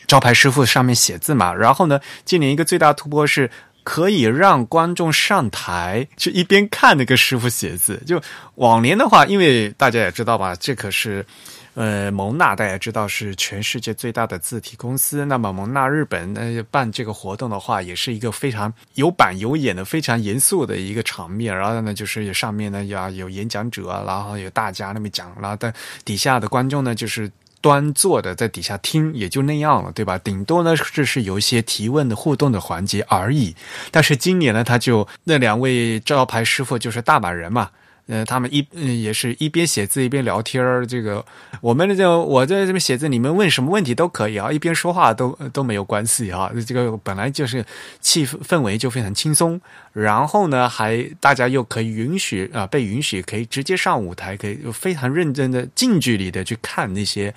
[0.07, 1.53] 招牌师傅上面写字嘛。
[1.53, 3.51] 然后呢，今年一个最大突破是
[3.83, 8.03] 可以让观众上台，去一边看那个师傅写字。
[8.07, 8.21] 就
[8.55, 11.25] 往年的话，因为大家也知道吧，这可是。
[11.75, 15.25] 呃，蒙纳大家知道是全世界最大的字体公司。
[15.25, 21.57] 那么蒙纳日本呃办这个活动的话，也是一个非常有板有眼的、非常严肃的一个场面。
[21.57, 25.73] 然后呢，就是上面呢要有演讲者，然后有大家那么讲，然后但
[26.05, 27.31] 底下的观众呢就是
[27.63, 30.19] 端坐的在底下听，也就那样了，对吧？
[30.19, 33.57] 顶多呢这是有一些提问的互动的环节而已。
[33.91, 37.71] 但是今年呢，他就那两位招牌师傅就是大阪人嘛。
[38.13, 40.87] 呃，他们一嗯也是一边写字一边聊天儿。
[40.87, 41.25] 这个
[41.63, 46.53] 我们就我在这边写字，你们问什么问题都可以啊，一边说话都都没有关系啊。
[46.67, 47.65] 这个本来就是
[48.01, 49.59] 气氛氛围就非常轻松，
[49.93, 57.33] 然后呢，还大家又可以允许啊，被允许可以直接上舞台，可以非常认真的近距离的去看那些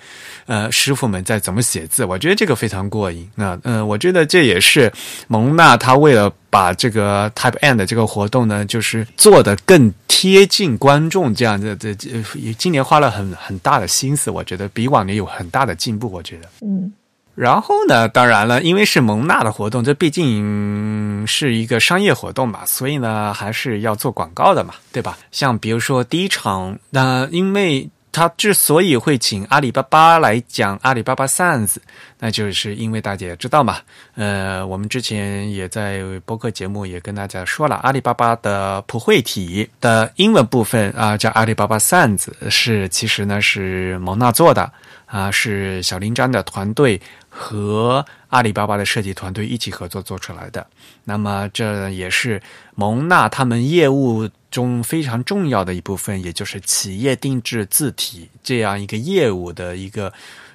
[0.46, 2.04] 呃师傅们在怎么写字。
[2.04, 3.28] 我觉得这个非常过瘾。
[3.34, 4.92] 那嗯，我觉得这也是
[5.28, 6.32] 蒙娜他为了。
[6.48, 12.08] 把这个 Type N 的这个活动呢，就是做的更贴近观众，这样的这这
[12.56, 16.48] 今年花了很很大的心思，我觉得比往年有很大的进步，我觉得。
[16.62, 16.90] 嗯。
[17.36, 25.16] 然后呢，当然了，因为是蒙纳的活动，这毕竟是一个商业活动嘛，所以呢，还是要做广告的嘛，对吧？
[25.30, 27.88] 像比如说第一场，那因为。
[28.12, 31.76] 他之所以会请阿里巴巴来讲阿里巴巴 Sans，
[32.18, 33.76] 那就是因为大家也知道嘛，
[34.14, 44.72] 呃，我们之前也在播客节目也跟大家说了，阿里巴巴的普惠体的英文部分啊，叫阿里巴巴 Sans，是其实呢是蒙纳做的
[45.04, 46.98] 啊，是小林章的团队
[47.36, 50.66] 和阿里巴巴的设计团队一起合作做出来的。
[51.04, 52.40] 那么这也是
[52.74, 54.28] 蒙纳他们业务。
[54.48, 60.10] 中非常重要的一部分，也就是企业定制字体这样一个业务的一个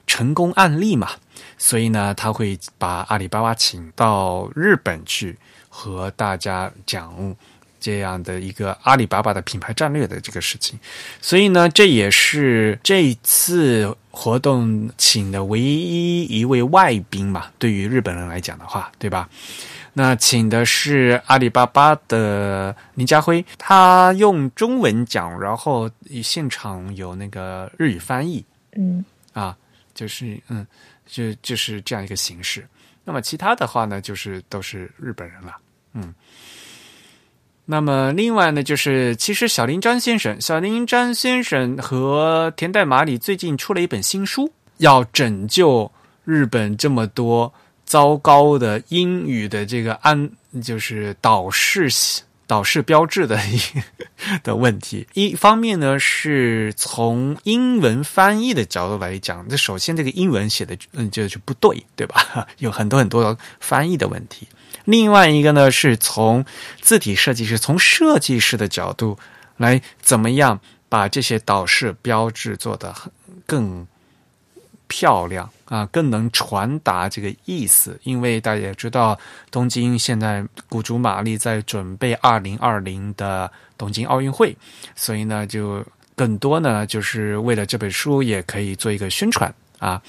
[0.07, 1.11] 成功案例嘛，
[1.55, 5.37] 所以呢，他会把阿里巴巴请到日本去
[5.69, 7.13] 和大家讲
[7.79, 10.79] 这样的一个阿里巴巴的品牌战略的这个事情，
[11.21, 17.47] 所以呢，这也是这一次活动请的唯一一位外宾嘛。
[17.57, 19.27] 对于日本人来讲的话，对吧？
[19.93, 25.89] 那请的是阿里巴巴的林家辉，他用中文讲，然后
[26.23, 29.57] 现场有那个日语翻译，嗯啊，
[29.93, 30.65] 就是嗯，
[31.05, 32.67] 就就是这样一个形式。
[33.03, 35.57] 那么其他的话呢，就是都是日本人了，
[35.93, 36.13] 嗯。
[37.71, 45.89] 那么，另外呢，就是其实小林张先生，小林张先生和田代马里最近出了一本新书，要拯救
[46.25, 47.53] 日本这么多
[47.85, 50.29] 糟糕的英语的这个安，
[50.61, 51.87] 就是导式
[52.45, 53.57] 导式标志的一
[54.43, 55.07] 的问题。
[55.13, 62.45] 一方面呢，是从英文翻译的角度来讲，这首先这个英文写的嗯就是不对，对吧？
[62.59, 64.45] 有很多很多翻译的问题。
[64.85, 66.45] 另外一个呢，是从
[66.79, 69.17] 字体设计师、从设计师的角度
[69.57, 72.93] 来怎么样把这些导式标志做得
[73.45, 73.85] 更
[74.87, 77.99] 漂亮啊，更能传达这个意思。
[78.03, 79.17] 因为大家也知道，
[79.49, 84.55] 东京现在古竹玛丽在准备二零二零的东京奥运会，
[84.95, 90.01] 所以呢，就更多呢，就是为了这本书也可以做一个宣传啊。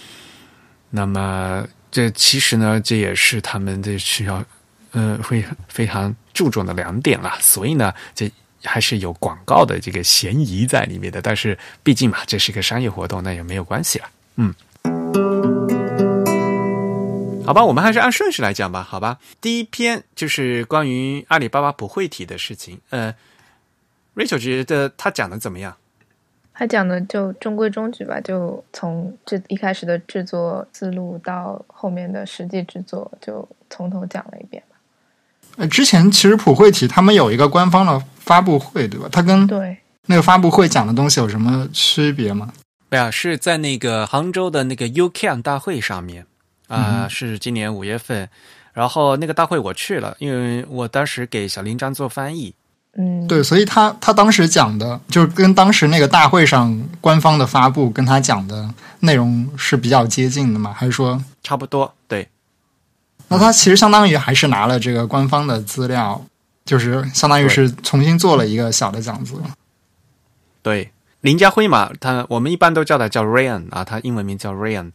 [0.90, 4.44] 那么，这其实呢，这也是他们的需要。
[4.92, 8.30] 呃，会非常注重的两点了，所以呢，这
[8.62, 11.20] 还是有广告的这个嫌疑在里面的。
[11.20, 14.06] 但是毕竟嘛，这是一个商业活动，那也没有关系了。
[14.36, 14.54] 嗯，
[17.44, 18.82] 好吧，我们还是按顺序来讲吧。
[18.82, 22.78] 好吧，第一篇就是关于阿里巴巴不会体的事情。
[22.90, 23.14] 呃
[24.14, 25.76] ，Rachel 觉得他讲的怎么样？
[26.54, 34.62] 他讲的就中规中矩吧，就从这一开始的制作思路到后面的实际制作，就从头讲了一遍。
[35.56, 39.08] 呃，之前其实普惠体他们有一个官方的发布会，对吧？
[39.12, 42.52] 它跟对那个发布会讲的东西有什么区别吗？
[42.88, 46.26] 对啊，是在那个杭州的那个 UCAN 大会上面
[46.68, 48.28] 啊，是今年五月份。
[48.72, 52.54] 然后那个大会我去了，因为我当时给小林章做翻译。
[52.96, 58.66] 嗯，对，所以他他当时讲的，就是跟当时那个大会上官方的发布跟他讲的
[59.00, 60.72] 内容是比较接近的嘛？
[60.72, 61.92] 还是说差不多？
[62.08, 62.26] 对。
[63.32, 66.22] 那他其实相当于还是拿了这个官方的资料，
[66.64, 69.40] 就是相当于是重新做了一个小的讲座。
[70.62, 70.92] 对，
[71.22, 74.92] 林家辉嘛，他我们一般都叫他叫 Ryan 啊，他英文名叫 Ryan，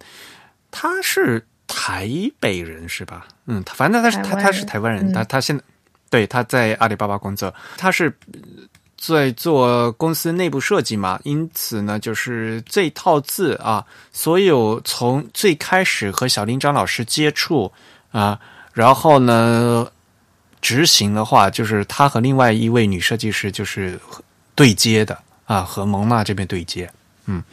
[0.72, 3.28] 他是台北人是吧？
[3.48, 5.64] 嗯，反正他是他他是台湾人，他他现在
[6.10, 8.16] 对他在阿里巴巴工作，他是
[8.98, 17.72] 在做公司内部设计嘛，因此呢，就是这套字啊，所有从最开始和小林张老师接触。
[18.12, 18.40] 啊，
[18.74, 19.88] 然后呢，
[20.62, 24.00] 执行的话就是他和另外一位女设计师就是
[24.56, 26.90] 对接的啊，和蒙娜这边对接，
[27.26, 27.44] 嗯，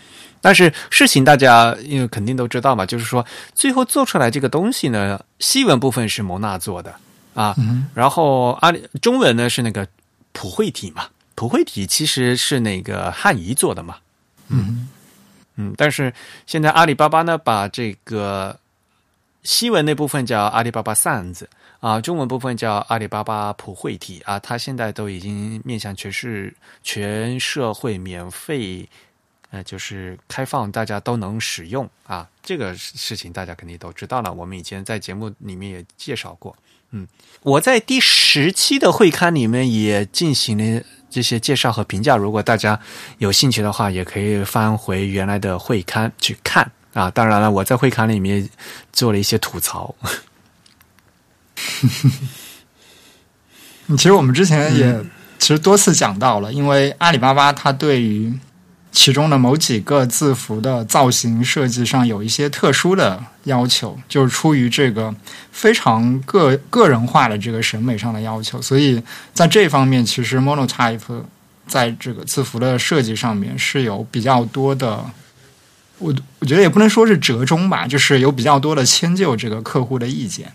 [0.40, 6.94] 但是事情大家因为肯定都知道嘛，就是说最后做出来这个东西呢，西文部分是蒙娜做的
[7.34, 7.54] 啊，
[7.92, 9.86] 然后阿里中文呢是那个
[10.32, 13.96] 普惠体嘛，普惠体其实是那个汉仪做的嘛，
[14.48, 14.88] 嗯
[15.56, 16.12] 嗯，但是
[16.46, 18.56] 现在阿里巴巴呢把这个。
[19.44, 21.44] 西文那部分叫阿里巴巴 Sans
[21.80, 28.88] 啊，中文部分叫阿里巴巴普惠体啊，它现在都已经面向全市全社会免费，
[29.50, 32.26] 呃，就是开放，大家都能使用啊。
[32.42, 36.56] 这个事情大家肯定都知道了，我们以前在节目里面也介绍过。
[36.92, 37.06] 嗯，
[37.42, 42.80] 我在第十期的会刊里面也进行了这些介绍和评价，如果大家
[43.18, 46.72] 有兴趣的话，也可以翻回原来的会刊去看。
[46.94, 48.48] 啊，当然了，我在会刊里面
[48.92, 49.94] 做了一些吐槽。
[53.88, 55.04] 其实我们之前也
[55.38, 58.32] 其实多次讲到了，因为阿里巴巴它对于
[58.92, 65.12] 其中的某几个字符的造型设计上有一些特殊的要求，就是出于这个
[65.50, 71.24] 非常个个人化的这个审美上的要求，所以在这方面，其实 Monotype
[71.66, 75.04] 在这个字符的设计上面是有比较多的。
[75.98, 80.52] 我我觉得也不能说是折中吧，就是有比较多的迁就这个客户的意见。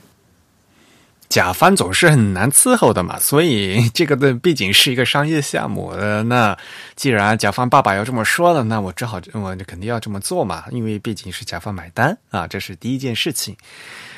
[1.30, 5.90] 甲方总是很难伺候的嘛，所以 这个的毕竟是一个商业项目。
[5.90, 6.58] 呃，那
[6.96, 13.56] 既然甲方爸爸要这么说了，那我只好我肯定要这么做嘛，因为毕竟是甲方买单啊，这是第一件事情。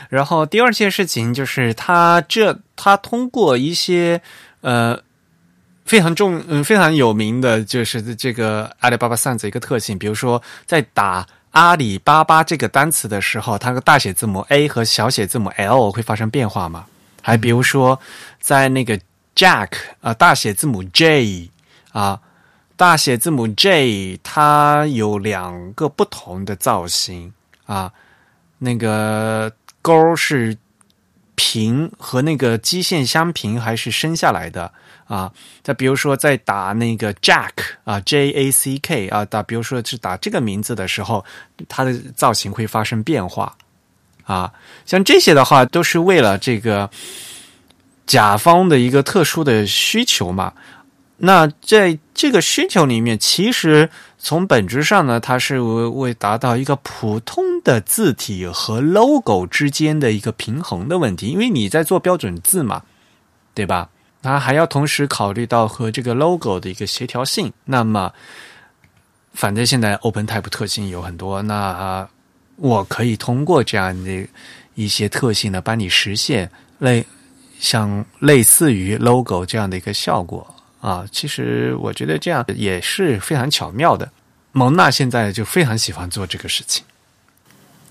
[0.09, 4.21] 然后第二件事情就是他这他通过一些
[4.61, 5.01] 呃。
[5.85, 16.85] 非常重，嗯，非常有名的就是这个阿里巴巴 Sans 一个特性，比如说在打阿里巴巴这个单词的时候，它的大写字母 A 和小写字母 L 会发生变化吗？
[17.21, 17.99] 还比如说
[18.39, 18.97] 在那个
[19.35, 19.69] Jack
[19.99, 21.49] 啊，大写字母 J
[21.91, 22.19] 啊，
[22.77, 27.33] 大写字母 J 它有两个不同的造型
[27.65, 27.91] 啊，
[28.59, 29.51] 那个
[29.81, 30.57] 勾是
[31.35, 34.71] 平和那个基线相平还是升下来的
[35.11, 35.29] 啊？
[35.61, 37.51] 再比如说在打那个 Jack
[37.83, 41.25] 啊，J A C K 啊，打比如说是打这个名字的时候，
[41.67, 43.53] 它的造型会发生变化
[44.23, 44.53] 啊。
[44.85, 46.89] 像这些的话，都是为了这个
[48.07, 50.53] 甲方的一个特殊的需求嘛。
[51.17, 61.27] 那在这个需求里面，其实从本质上呢，它是为为达到一个普通的字体和 logo 之间的一个平衡的问题。
[61.27, 62.83] 因为你在做标准字嘛，
[63.53, 63.89] 对吧？
[64.21, 67.51] 它还要同时考虑到和这个 logo 的一个协调性。
[67.65, 68.11] 那么，
[69.33, 72.07] 反正现在 OpenType 特性有很多，那
[72.57, 74.27] 我可以通过这样的
[74.75, 77.05] 一些特性呢，帮你实现类
[77.59, 80.55] 像类似于 logo 这样的一个效果。
[80.81, 84.11] 啊，其实我觉得这样也是非常巧妙的。
[84.51, 86.83] 蒙娜现在就非常喜欢做这个事情，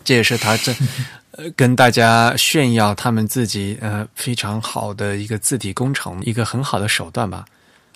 [0.04, 0.72] 这也是他这
[1.32, 7.44] 呃跟大家炫耀他们自己呃非常好的一个字体工程一个很好的手段吧。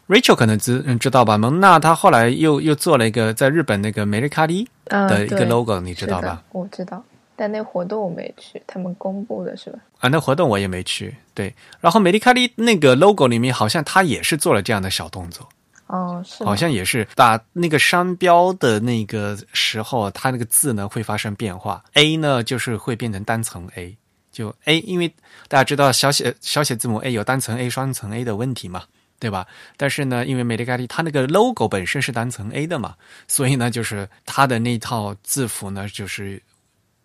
[0.06, 1.38] Rachel 可能知知道吧？
[1.38, 6.42] 蒙娜她后来又又做了一个在日本那个美丽卡利的一个 logo，你知道吧？
[6.52, 7.02] 我知道。
[7.36, 9.78] 但那活动我没去，他们公布的是吧？
[9.98, 11.16] 啊，那活动我也没去。
[11.32, 15.48] 对，然后美丽卡利那个 logo 里面好像他也是做了这样的小动作。
[15.86, 16.44] 哦，是。
[16.44, 21.82] 好像也是打那个商标的那个时候，它那个字呢会发生变化。
[21.92, 23.96] A 呢就是会变成单层 A，
[24.32, 25.08] 就 A，因为
[25.48, 28.84] 大家知道小写小写字母 A 有单层 A、双层 A 的问题嘛，
[29.18, 29.46] 对吧？
[29.76, 32.94] 但是呢，因为美丽卡利它那个 logo 本身是单层 A 的嘛，
[33.28, 36.42] 所以呢，就是它的那套字符呢就是。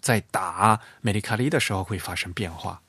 [0.01, 2.79] 在打美丽卡利的时候会发生变化，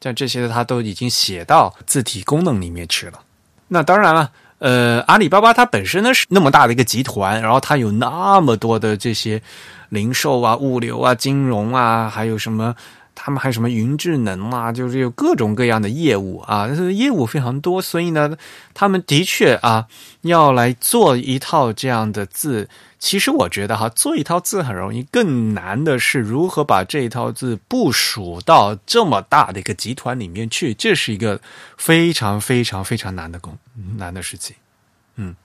[0.00, 3.22] 像这些他都已经写到字体功能里面去了。
[3.68, 9.40] 那当然了，呃，阿里巴巴它本身呢是那么大的一个集团，然后它有那么多的这些
[9.88, 12.74] 零售啊、物流啊、金融啊，还有什么。
[13.20, 14.70] 他们还有什么云智能啊？
[14.70, 18.36] 就是有各种各样的业务啊，业务非常多，所以呢，
[18.74, 19.86] 他们的确啊，
[20.22, 22.68] 要来做一套这样的字。
[22.98, 31.40] 其实我觉得哈，做一套字很容易，更难的是如何把这一套字部署到这么大的一个集团里面去，这是一个
[31.76, 33.56] 非常非常非常难的工
[33.96, 34.56] 难的事情。
[35.16, 35.36] 嗯，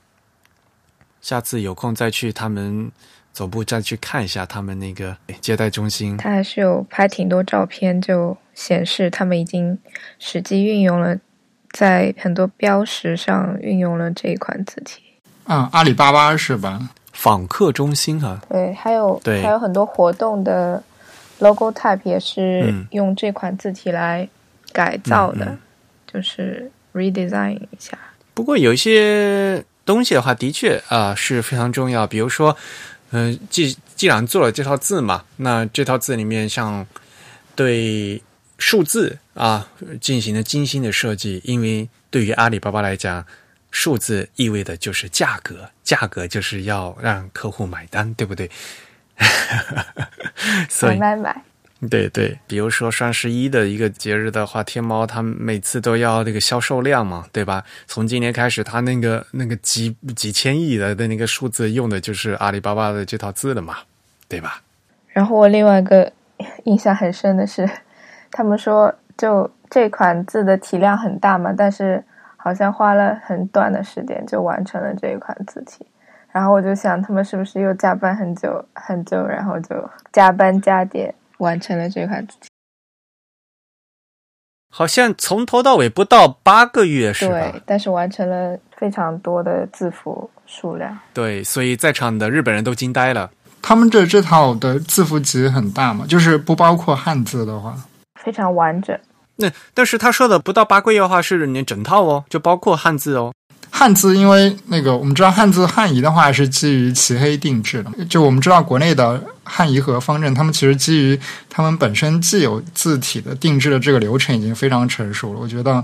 [1.22, 2.92] 下次有空再去他们。
[3.34, 9.76] 总部再去看一下他们那个接待中心，他还是有拍挺多照片，就显示他们已经
[10.20, 11.18] 实际运用了，
[11.72, 15.02] 在很多标识上运用了这一款字体。
[15.46, 16.92] 嗯，阿里巴巴是吧？
[17.14, 20.84] 访客中心啊，对，还有对，还有很多活动的
[21.40, 24.28] logo type 也是用这款字体来
[24.74, 25.58] 改造的，
[26.06, 27.98] 就是 redesign 一下。
[28.34, 32.58] 不过有一些东西的话，的确啊是非常重要，比如说。
[33.16, 36.84] 嗯，既既然做了这套字嘛，那这套字里面像
[37.56, 38.20] 对
[38.58, 39.70] 数字啊
[40.02, 43.24] 进行了精心的设计，因为对于阿里巴巴来讲，
[43.74, 48.50] 数字意味的就是价格，价格就是要让客户买单，对不对？
[50.70, 51.36] 所以买买。
[51.90, 57.62] 对对，比如说双十一的一个节日的话，天猫它每次都要那个销售量嘛，对吧？
[57.88, 63.80] 从今年开始，它那个那个几几千亿的的那个数字用的就是阿里巴巴的这套字了嘛，
[64.30, 64.62] 对吧？
[65.08, 66.10] 然后我另外一个
[66.64, 67.70] 印象很深的是，
[68.32, 72.02] 他们说就这款字的体量很大嘛，但是
[72.44, 75.86] 好像花了很短的时间就完成了这一款字体。
[76.32, 81.16] 然后我就想，他们是不是又加班很久很久，然后就加班加点。
[81.40, 82.48] 完成了这款字体，
[84.70, 87.34] 好像从头到尾不到八个月是吧？
[87.52, 90.98] 对，但是完成了非常多的字符数量。
[91.14, 93.30] 对，所以在场的日本人都惊呆了。
[93.62, 97.76] 他们这这套的字符集很大嘛，就是不包括汉字的话，
[98.22, 98.98] 非常完整。
[99.38, 103.34] 那但是他说的不到八个月的话，是你整套哦，就包括汉字哦。
[103.72, 111.20] 汉字，因为那个我们知道汉字汉仪的话是基于齐黑定制的，就我们知道国内的汉仪和方正，他们其实基于
[111.50, 115.40] 他们本身既有字体的定制的这个流程已经非常成熟了。
[115.40, 115.84] 我觉得，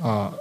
[0.00, 0.32] 呃，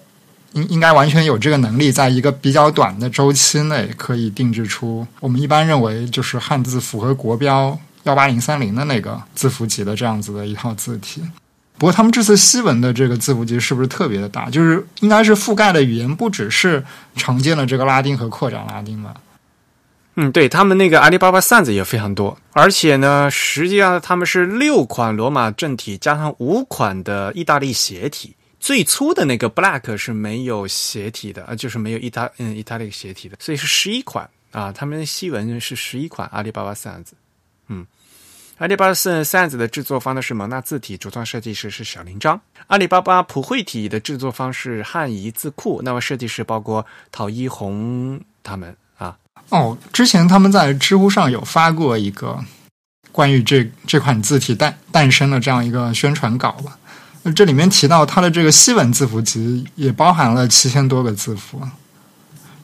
[0.53, 11.23] 应应该完全有这个能力，在一个比较短的周期内可以定制出我们一般认为就是汉字符合国标幺八零三零的那个字符集的这样子的一套字体。
[11.77, 14.49] 不过他们这次西文的这个字符集是不是特别的大？
[14.49, 16.83] 就是应该是覆盖的语言不只是
[17.15, 19.13] 常见的这个拉丁和扩展拉丁吧？
[20.15, 34.71] 嗯，对他们那个阿里巴巴扇子也非常多，而且呢，实际上他们是六款罗马正体加上五款的意大利斜体，最粗的那个 black 是没有斜体的啊，就是没有意大嗯意大利斜体的，所以是十一款啊。
[34.71, 37.13] 他们西文是十一款阿里巴巴扇子，
[37.67, 37.85] 嗯，
[38.57, 42.41] 阿里巴巴扇扇子的制作方呢是蒙纳字体，主创设计师是小林章。
[42.65, 49.15] 阿里巴巴普惠体的制作方是汉仪字库，那么设计师包括陶一红他们啊。
[49.49, 52.43] 哦，之前他们在知乎上有发过一个
[53.11, 56.79] 关于这这款字体诞诞生的这样一个宣传稿吧。
[57.21, 61.61] 那这里面提到它的这个西文字符集也包含了七千多个字符，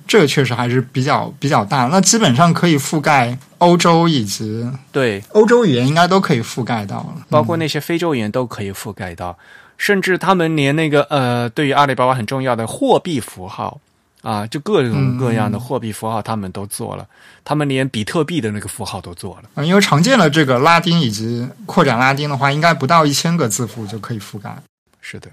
[0.08, 1.86] 这个确实还是比较比较大。
[1.86, 9.38] 那基本上可以覆盖欧洲以及对，欧洲语言应该都可以覆盖到了，包括那些非洲语言都可以覆盖到，
[9.78, 13.80] 甚至他们连那个呃，对于阿里巴巴很重要的货币符号
[14.22, 17.06] 啊，就各种各样的货币符号，他们都做了。
[17.43, 19.49] 他们连比特币的那个符号都做了。
[19.56, 24.56] 嗯，因为常见的这个拉丁以及扩展拉丁的话，应该不到一千个字符就可以覆盖。
[25.01, 25.30] 是的，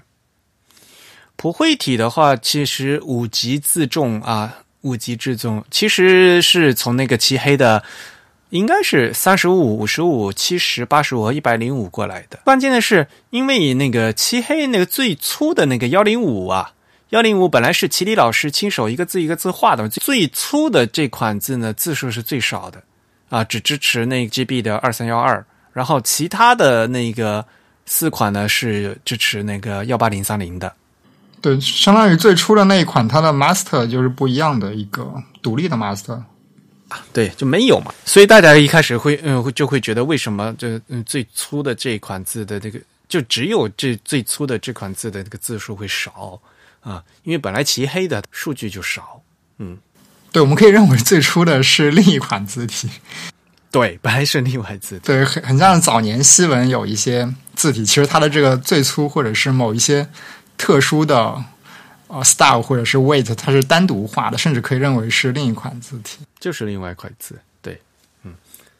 [1.41, 7.83] 普惠体的话，其实五级自重啊，五级自重其实是从那个漆黑的，
[8.51, 12.41] 应该是三十五、五十五、七十、八十五和一百零五过来的。
[12.45, 16.73] 关键的是，因为那个漆黑那个最粗的那个幺零五啊，
[17.09, 22.83] 幺零五本来是齐里老师亲手一个字一个字画的，最粗的这款字呢，字数是最少的
[23.29, 27.43] 啊，只支持那 GB 的二三幺二，然后其他的那个
[27.87, 30.71] 四款呢是支持那个幺八零三零的。
[31.41, 35.11] 对，相当于最初的那一款，它的 master 就是不一样的一个
[35.41, 36.21] 独立的 master。
[37.13, 42.77] 对，就没有嘛，所以大家一开始会嗯会就会觉得为什么这嗯最粗的这一款字的这个
[43.07, 46.37] 就只有这最粗的这款字的这个字数会少
[46.81, 47.01] 啊？
[47.23, 49.21] 因为本来漆黑的数据就少，
[49.59, 49.77] 嗯，
[50.33, 52.89] 对，我们可以认为最初的是另一款字体。
[53.71, 60.05] 对，本来是另外字体，对，很很像早年西文有一些字体，其实它的这个最粗或者是某一些
[60.57, 61.43] 特殊的
[62.07, 66.19] 呃 style 或者是 weight，它是单独画的，甚至可以认为是另一款字体。
[66.39, 67.79] 就是另外一块字，对，
[68.23, 68.33] 嗯，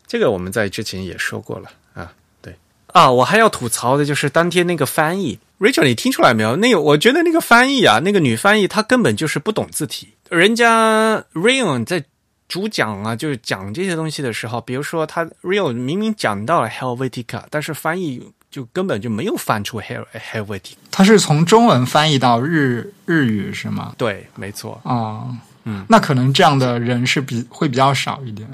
[0.07, 2.11] 这个我们在之前也说过了啊，
[2.41, 2.55] 对
[2.87, 6.55] 啊，我还要吐槽的就是当天那个翻译，Rachel，你听出来没有？
[6.55, 12.03] 那个我觉得那个翻译啊，那个女翻译她根本就是不懂字体，人家 Rayon 在
[12.47, 23.95] 主讲啊，就是讲这些东西的时候，比如说他 Rayon 明明讲到了 Helvetica，但是翻译就根本就没有翻出 Hel Helvetica，它是从中文翻译到日日语是吗？
[23.97, 25.25] 对，没错，啊，
[25.63, 28.45] 嗯，那可能这样的人是比会比较少一点。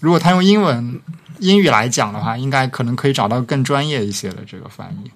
[0.00, 1.00] 如果他用英文
[1.38, 5.10] 英语来讲的话，应该可能可以找到更专业一些的这个翻译。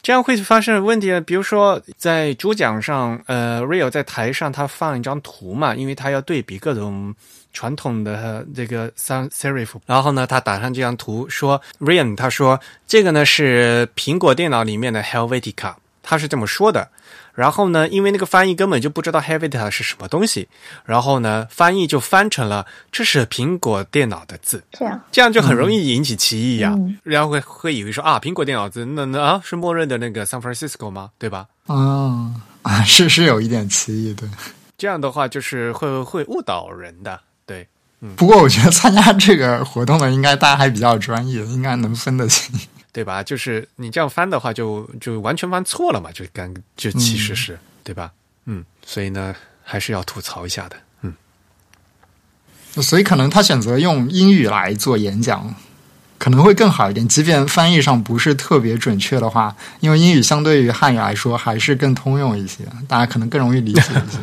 [0.00, 7.14] 这样会发生问题啊，比如说在主讲上，呃，Rio 在台上他放一张图嘛，因为他要对比各种
[7.52, 16.88] 传统的这个 sans serif，然后呢，他打上这张图说，Ryan 他说这个呢是苹果电脑里面的 Helvetica，他是这么说的。
[17.34, 20.46] 然后呢，因为那个翻译根本就不知道 Helvetica 是什么东西，
[20.84, 31.10] 然后呢，翻译就翻成了这是苹果电脑的字，这样这样就很容易引起歧义呀、嗯然后会会以为说啊，苹果电脑字那那啊是默认的那个 San Francisco 吗？
[31.18, 31.46] 对吧？
[31.66, 34.28] 啊啊， 是是有一点歧义，的。
[34.76, 37.66] 这样的话就是会会误导人的，对。
[38.04, 42.52] 嗯不过我觉得参加这个活动的应该大家还比较专业，应该能分得清。
[42.92, 43.22] 对吧？
[43.22, 48.10] 就是你这样翻的话就，就完全翻错了嘛，就干就其实是、对吧？
[48.44, 50.76] 嗯，所以呢，还是要吐槽一下的。
[51.00, 51.14] 嗯，
[52.82, 55.54] 所以可能他选择用英语来做演讲，
[56.18, 57.08] 可能会更好一点。
[57.08, 64.18] 即便翻译上不是特别准确的话，因为英语相对于汉语来说还是更通用一些，大家可能更容易理解一些。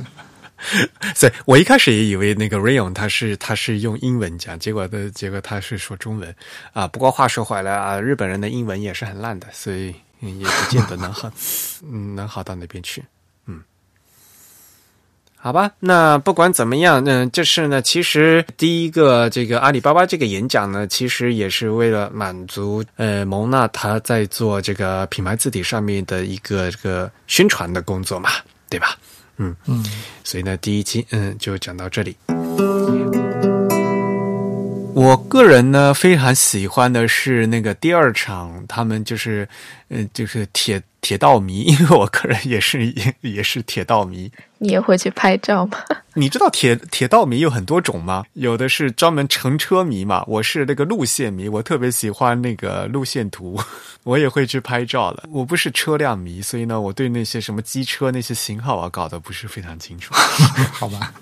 [1.15, 6.35] 所以我一开始也以为那个 Rayon 他是他是用英文讲，结果的结果他是说中文
[6.73, 6.87] 啊。
[6.87, 11.31] 不过话说回来啊，日本人的英文也是很烂的，所以也不见得能好，
[11.89, 13.03] 嗯，能好到那边去。
[13.45, 13.61] 嗯，
[15.37, 28.29] 好吧，那不管怎么样，嗯，这是呢，其实第一个这个阿里巴巴这个演讲呢，其实也是为了满足呃蒙娜他在做这个品牌字体上面的一个这个宣传的工作嘛，
[28.69, 28.97] 对吧？
[29.39, 29.83] 嗯嗯，
[30.23, 32.15] 所以呢，第一期嗯就讲到这里。
[34.93, 39.47] 我个人呢非常喜欢的是那个第二场，他们就是
[39.87, 44.31] 嗯就是铁铁道迷， 因为我个人也是也也是铁道迷。
[44.57, 45.77] 你也会去拍照吗？
[46.15, 48.25] 你知道铁铁道迷有很多种吗？
[48.33, 53.57] 有的是专门乘车迷嘛，我是那个路线迷，我特别喜欢那个路线图，
[54.03, 55.23] 我也会去拍照的。
[55.31, 60.13] 我不是车辆迷，所以呢，我对那些什么机车那些型号啊搞得不是非常清楚。
[60.73, 61.13] 好吧。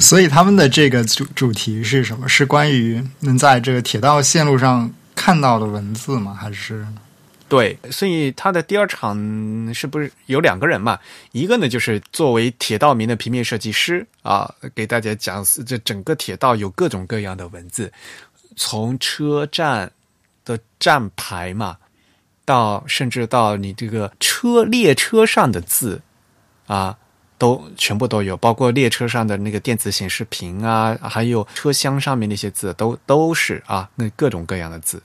[0.00, 2.28] 所以他们的这个主主题是什么？
[2.28, 6.32] 是关于能在这个铁道线路上看到的文字吗？
[6.32, 6.86] 还是
[7.48, 9.16] 对，所以他的第二场
[9.72, 10.98] 是不是有两个人嘛？
[11.32, 17.92] 一个呢就是作为铁道迷的平面设计师啊，给大家讲这整个铁道有各种各样的文字，
[18.56, 19.92] 从车站
[20.44, 21.76] 的站牌嘛，
[22.44, 26.00] 到甚至到你这个车列车上的字
[26.66, 26.96] 啊。
[27.38, 35.02] 都全部都有，包括列车上的那个电子显示屏啊，还有车厢上面那些字，都都是啊，那各种各样的字。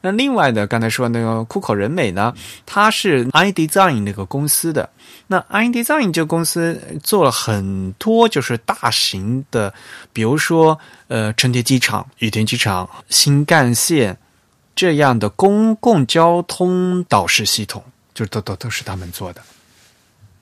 [0.00, 2.34] 那另外的，刚才说那个库口人美呢，
[2.64, 4.88] 它是 iDesign 那个公司的。
[5.26, 9.72] 那 iDesign 这个公司做了很多就是大型的，
[10.12, 10.78] 比如说
[11.08, 14.16] 呃成田机场、羽田机场、新干线
[14.74, 17.84] 这样的公共交通导视系统，
[18.14, 19.42] 就都都都是他们做的。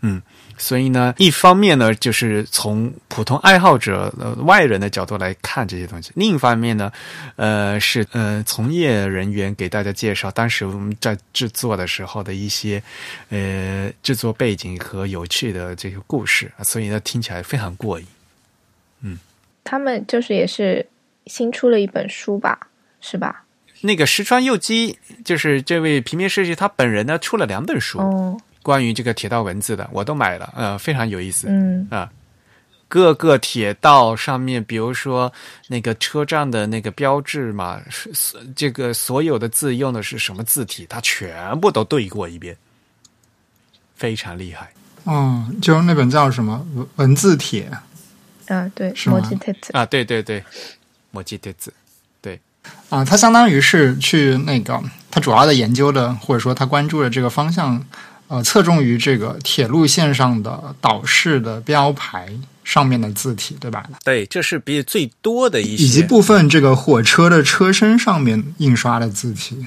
[0.01, 0.23] 嗯。
[0.59, 6.93] 所以呢，一方面呢，就是从普通爱好者、呃外人的角度来看这些东西；另一方面呢，
[7.37, 12.83] 呃，是呃从业人员给大家介绍当时我们在制作的时候的一些
[13.31, 18.07] 呃制作背景和有趣的这个故事，所以呢，听起来非常过瘾。
[19.03, 19.19] 嗯，
[19.65, 20.85] 他们就是也是
[21.27, 22.69] 新出了一本书吧，
[23.01, 23.45] 是吧？
[23.83, 28.01] 那个石川佑基就是这位平面设计，他本人呢出了两本书。
[28.01, 28.41] 哦。
[28.69, 31.47] 关于这个铁道文字的，我都买了，呃，非常有意思。
[31.49, 32.13] 嗯啊，
[32.87, 35.33] 各个铁道上面，比如说
[35.69, 38.13] 那个车站的那个标志嘛，是
[38.55, 42.55] 这个所有的字用的是什么字体，它全部都对过一遍，
[43.97, 44.71] 非常厉害。
[45.07, 47.71] 嗯，就那本叫什么文文字帖？
[48.49, 50.45] 啊，对，墨迹帖子啊，对对对，
[51.11, 51.73] 墨迹帖子，
[52.21, 52.39] 对
[52.91, 54.79] 啊，他相当于是去那个
[55.11, 57.83] 他主要的研究的，或者说他关注的这个方向。
[58.29, 62.29] 呃，侧重于这个铁路线上的导视的标牌
[62.63, 63.89] 上面的字体，对吧？
[64.05, 69.67] 对，这是比最多的一些，以及部分这个火车的车身上面印刷的字体。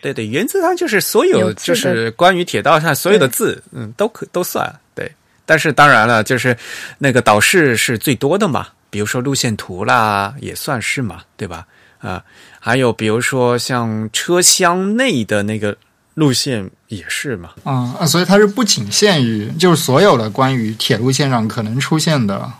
[0.00, 5.10] 对对，原则上就是所有就是关于铁道上所有的字，嗯，都可都算对。
[5.44, 6.56] 但是当然了，就是
[6.98, 11.66] 那个导视是最多的嘛，比如说路线图啦，也算是嘛，对吧？
[11.98, 12.22] 啊，
[12.60, 15.76] 还有比如说像车厢内的那个。
[16.14, 22.50] 路线也是嘛，啊，所以它是不仅限于，就是所有的关于铁路线上可能出现的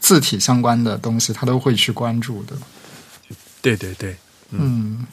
[0.00, 2.54] 字体相关的东西，他都会去关注的。
[3.62, 4.14] 对对对，
[4.50, 5.06] 嗯，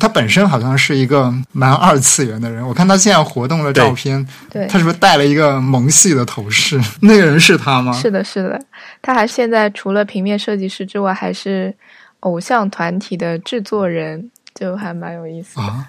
[0.00, 6.80] 他本身好像是一个蛮二次元的人，我看他现在活动的照片，对，他是不是戴了一个萌系的头饰？
[7.00, 7.92] 那个人是他吗？
[7.92, 8.58] 是的，是的，
[9.02, 11.74] 他还现在除了平面设计师之外，还是
[12.20, 15.84] 偶像团体的制作人，就还蛮有意思的。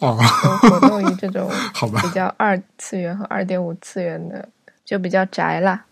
[0.00, 0.16] 哦，
[0.62, 4.48] 活动于这种 好吧，比较二次元和二点五次元的，
[4.84, 5.84] 就比较宅啦。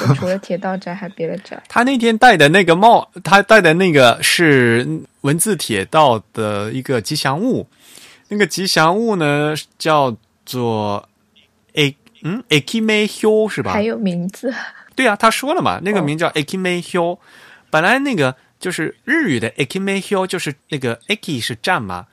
[0.00, 1.62] 就除了铁道宅，还别的宅。
[1.68, 4.84] 他那天戴的那个帽，他戴的那个是
[5.20, 7.68] 文字铁道的一个吉祥物。
[8.26, 11.08] 那个吉祥物呢，叫做
[11.74, 13.72] A 嗯 Akime Hyo 是吧？
[13.72, 14.52] 还有名字？
[14.96, 17.18] 对啊，他说了嘛，那个名叫 Akime Hyo。
[17.70, 22.06] 本来那个就是日语的 Akime Hyo，就是那个 Aki 是站嘛。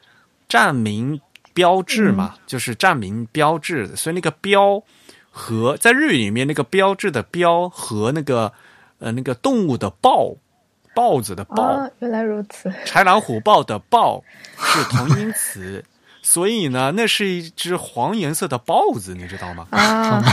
[0.48, 1.20] 站名
[1.54, 4.84] 标志嘛，就是站名标志，所以那个标
[5.30, 8.52] 和在日语里面那个标志的标和那个
[9.00, 10.36] 呃那个动物的豹
[10.94, 14.24] 豹子的豹，原来如此，豺狼虎豹的豹
[14.58, 15.84] 是同音词，
[16.22, 19.68] 所以呢，那是一只黄颜色的豹子，你知道吗？
[19.72, 20.24] 啊，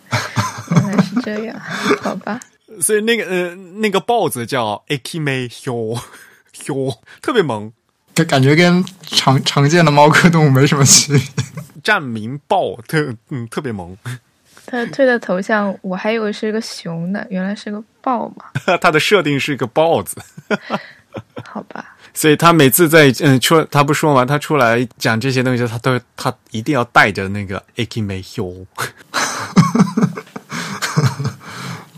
[0.76, 1.58] 原来是这样，
[2.02, 2.40] 好吧。
[2.80, 6.00] 所以那个呃那个豹子叫 Akime Hyo
[6.54, 7.72] Hyo， 特别萌。
[8.14, 11.22] 感感觉跟常常见的猫科动物没什么区别。
[11.82, 13.96] 站名豹特嗯特别萌。
[14.66, 18.46] 他推的头像我还以为是一个熊呢，原来是个豹嘛。
[18.80, 20.16] 他的设定是一个豹子。
[21.44, 21.96] 好吧。
[22.14, 28.64] 所以他每次在嗯出他不说完，他出来讲这些东西，他都他一定要带着那个 Akime Hyo。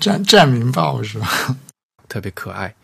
[0.00, 1.28] 站站名豹是吧？
[2.08, 2.74] 特别可爱。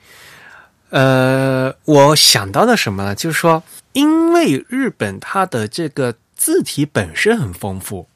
[0.92, 3.14] 呃，我想到的什么呢？
[3.14, 3.62] 就是说，
[3.94, 8.08] 因为日本它的这个字体本身很丰富，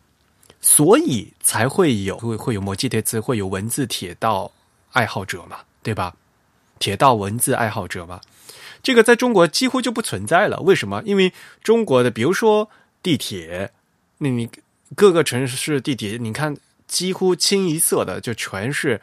[0.60, 4.52] 所以才会有会会有摩记贴字，会有文字铁道
[4.92, 6.14] 爱好者嘛，对吧？
[6.78, 8.20] 铁道文字爱好者嘛，
[8.82, 10.60] 这个在中国几乎就不存在了。
[10.60, 11.02] 为什么？
[11.06, 12.68] 因为中国的，比如说
[13.02, 13.72] 地铁，
[14.18, 14.50] 那你
[14.94, 16.54] 各个城市地铁，你看
[16.86, 19.00] 几乎清一色的就全是，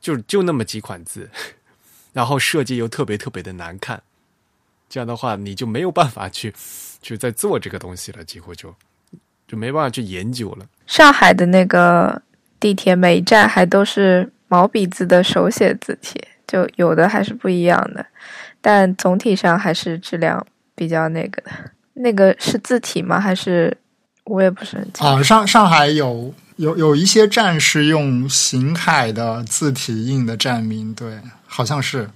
[0.00, 1.28] 就就那么几款字。
[2.16, 4.02] 然后设计又特别特别的难看，
[4.88, 6.50] 这样的话你就没有办法去
[7.02, 8.74] 去再做这个东西了，几乎就
[9.46, 10.66] 就没办法去研究了。
[10.86, 12.22] 上海的那个
[12.58, 18.06] 地铁每一站还都是毛笔字的手写字体，就有的还是不一样的，
[18.62, 21.50] 但总体上还是质量比较那个的。
[21.98, 23.20] 那个是字体吗？
[23.20, 23.76] 还是
[24.24, 25.04] 我也不是很清楚。
[25.04, 32.08] 啊，上上海有有有一些站是用邢楷的字体印的站名，对，好像是，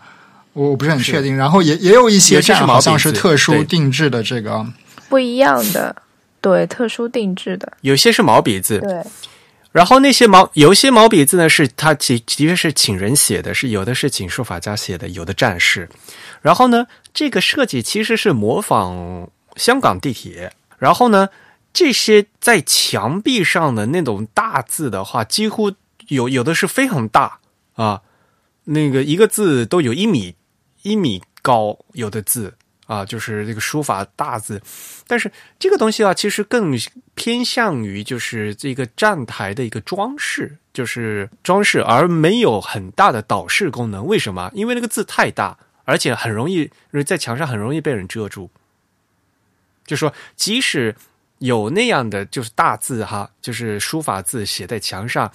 [0.52, 1.36] 我我不是很确定。
[1.36, 4.66] 然后也也有一些有些是站好像毛笔字是特殊定制的这个，
[5.08, 5.94] 不一样的，
[6.40, 9.04] 对，特殊定制的，有些是毛笔字，对，
[9.72, 15.88] 然后那些毛有一些毛笔字呢，是它的的确是请人写的，是有的是请书法家写的，有的战士。
[16.40, 20.52] 然后呢，这个设计其实是模仿香港地铁。
[20.78, 21.28] 然后呢，
[21.72, 25.72] 这些在墙壁上的那种大字的话，几乎
[26.08, 27.40] 有有的是非常大
[27.74, 28.02] 啊，
[28.64, 30.34] 那个一个字都有一米
[30.82, 32.54] 一米高，有的字
[32.86, 34.60] 啊，就是这个书法大字。
[35.06, 36.76] 但是这个东西啊，其实更
[37.14, 44.06] 偏向于就是这个站台的一个装饰，就是装饰，而没有很大的导视功能。
[44.06, 44.50] 为什么？
[44.54, 46.70] 因为那个字太大，而且很容易
[47.06, 48.50] 在墙上很容易被人遮住。
[49.84, 50.94] 就说即使
[51.40, 55.30] 有那样的就是大字哈，就是书法字写在墙上，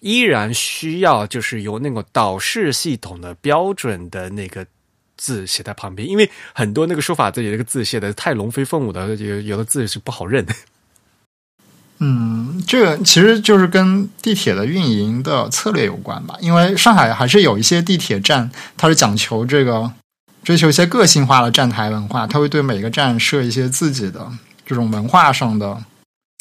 [0.00, 4.66] 依然需要就是有那个导视系统的标准的那个
[5.16, 10.46] 字写在旁边，因为很多那个书法字里那个字写的太龙飞凤舞的，有有的字是不好认。
[11.98, 16.34] 嗯，这个其实就是跟地铁的运营的策略有关吧。
[16.40, 19.92] 因为上海还是有一些地铁站，它是讲求这个
[20.42, 24.32] 追求一些个性化的站台文化，它会对每个站设一些自己的
[24.70, 25.76] 这种文化上的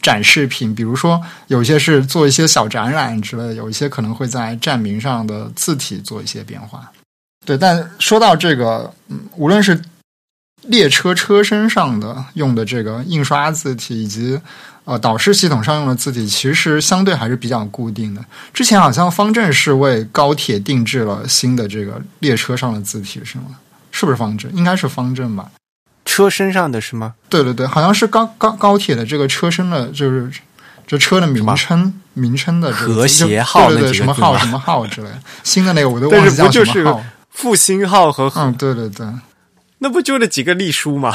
[0.03, 6.91] 展示品，比如说有些是做一些小展览之类的，有一些可能会在站名上的字体做一些变化。
[7.43, 9.81] 对，但说到这个，嗯，无论是
[10.61, 14.39] 列车车身上的用的这个印刷字体，以及
[14.85, 18.23] 呃导视系统上用的字体，其实相对还是比较固定的。
[18.53, 23.57] 之前好像方正是为高铁定制了新的这个列车上的字体，是吗？
[23.89, 24.53] 是不是方正？
[24.53, 25.49] 应该是方正吧。
[26.09, 27.13] 车身上的是吗？
[27.29, 30.27] 对对对，好像是高高高铁的这个车身的，就是
[30.87, 35.19] 这车的名称名称的这个和谐号对对对，什么号什么号之类的。
[35.43, 37.03] 新的那个我都忘记叫不就是什么号。
[37.29, 39.05] 复兴号和、嗯，对对对。
[39.77, 41.13] 那不就那几个隶书吗？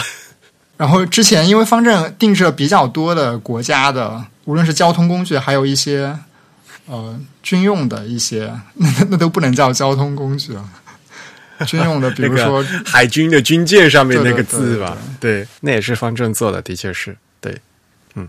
[0.76, 6.16] 然后之前因为方正定制了比较多的国家的，无论是交通工具，还有一些
[6.86, 10.64] 呃军用的一些，那 那都不能叫交通工具了。
[11.66, 17.56] 军用的，比如 说，海军的军舰上面那个对对字吧，对，那也是方正做的，的确是对。
[18.14, 18.28] 嗯，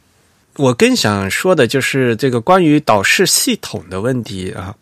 [0.57, 4.76] 我更想说的就是这个关于导视系统的问题啊，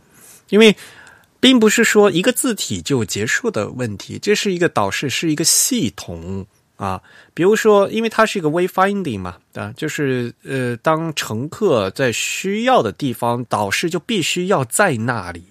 [0.49, 0.75] 因为
[1.39, 6.45] 并不是说一个字体就结束的问题，这是一个导视，是一个系统
[6.77, 7.01] 啊。
[7.33, 15.43] 比如说，因为它是一个 wayfinding 嘛，啊，就是呃，当乘客在需要的地方，导视就必须要在那里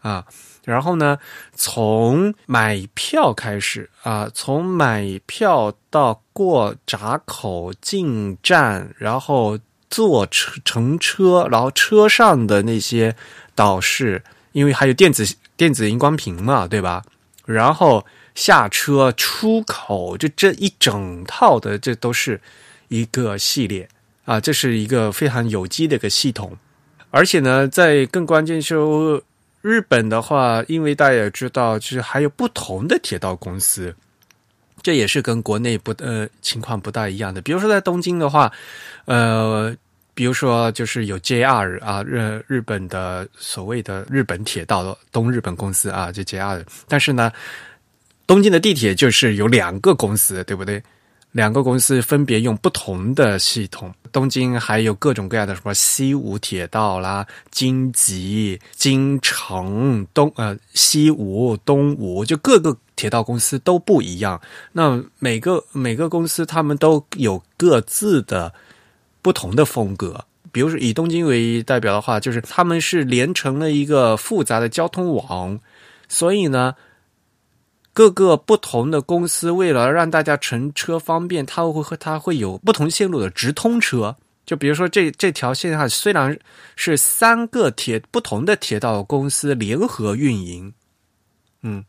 [0.00, 0.24] 啊。
[0.66, 1.16] 然后呢，
[1.54, 9.56] 从买票开始啊，从买票到过闸口进站，然后
[9.88, 13.14] 坐车乘车，然后车上的那些
[13.54, 17.04] 导视，因为还有电子电子荧光屏嘛，对吧？
[17.44, 18.04] 然后
[18.34, 22.40] 下车出口，就这一整套的，这都是
[22.88, 23.88] 一个系列
[24.24, 26.58] 啊，这是一个非常有机的一个系统。
[27.12, 29.22] 而且呢，在更关键时候。
[29.66, 33.92] 日本的话，因为大家也知道，就是还有不同的铁道公司，
[34.80, 37.42] 这也是跟国内不呃情况不大一样的。
[37.42, 38.52] 比如说在东京的话，
[39.06, 39.74] 呃，
[40.14, 46.62] 比如说就是有 JR 啊，日日本的所谓的日本铁道东日本公司啊，就 JR。
[46.86, 47.32] 但是呢，
[48.24, 50.80] 东京的地铁就是有两个公司，对不对？
[51.36, 53.92] 两个公司分别用不同的系统。
[54.10, 64.40] 东京还有各种各样的什么西武铁道啦、京急、京成、东呃西武、东武，就各个铁道公司都不一样。
[64.72, 68.54] 那每个每个公司他们都有各自的
[69.20, 70.24] 不同的风格。
[70.50, 75.60] 比如说以东京为代表的话，就是他们是连成了一个复杂的交通网，
[76.08, 76.74] 所以呢。
[77.96, 84.14] 各个不同的公司为了让大家乘车方便，它会和它会有不同线路的直通车。
[84.44, 86.38] 就比如说这这条线上虽然
[86.76, 90.70] 是三个铁不同的铁道公司联合运营，
[91.62, 91.82] 嗯，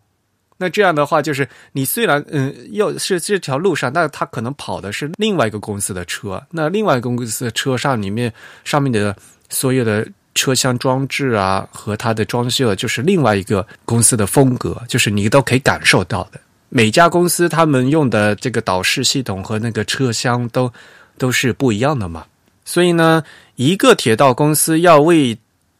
[0.55, 8.33] 那这样的话就是你虽然嗯又是这条路上，但它可能跑的是另外一个公司的车，那另外一个公司的车上里面
[8.63, 9.13] 上面的
[9.49, 10.07] 所有的。
[10.37, 16.39] 车厢装置啊，和它的装修就是另外一个公司的风格，就是你都可以感受到的。
[16.69, 20.71] 每家公司他们用的这个导视系统和那个车厢都
[21.17, 22.25] 都是不一样的嘛。
[22.63, 23.23] 所以呢，
[23.55, 25.37] 一个铁道公司要为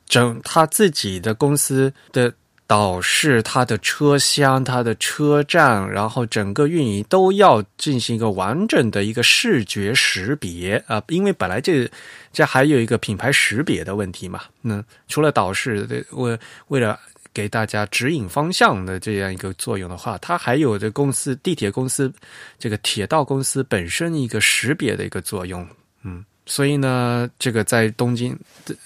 [0.07, 2.33] 整他自己的公司的
[2.67, 11.89] 导视它的车厢、它的车站，然后整个运营都要进行一个完整的一个视觉识别啊，因为本来这
[12.33, 14.41] 这还有一个品牌识别的问题嘛。
[14.61, 16.37] 那除了岛市为
[16.67, 16.99] 为了
[17.33, 22.11] 给大家指引方向的这样一个作用的话，它还有这公司地铁公司
[22.59, 25.65] 这个铁道公司本身一个识别的一个作用。
[26.03, 28.37] 嗯，所以呢，这个在东京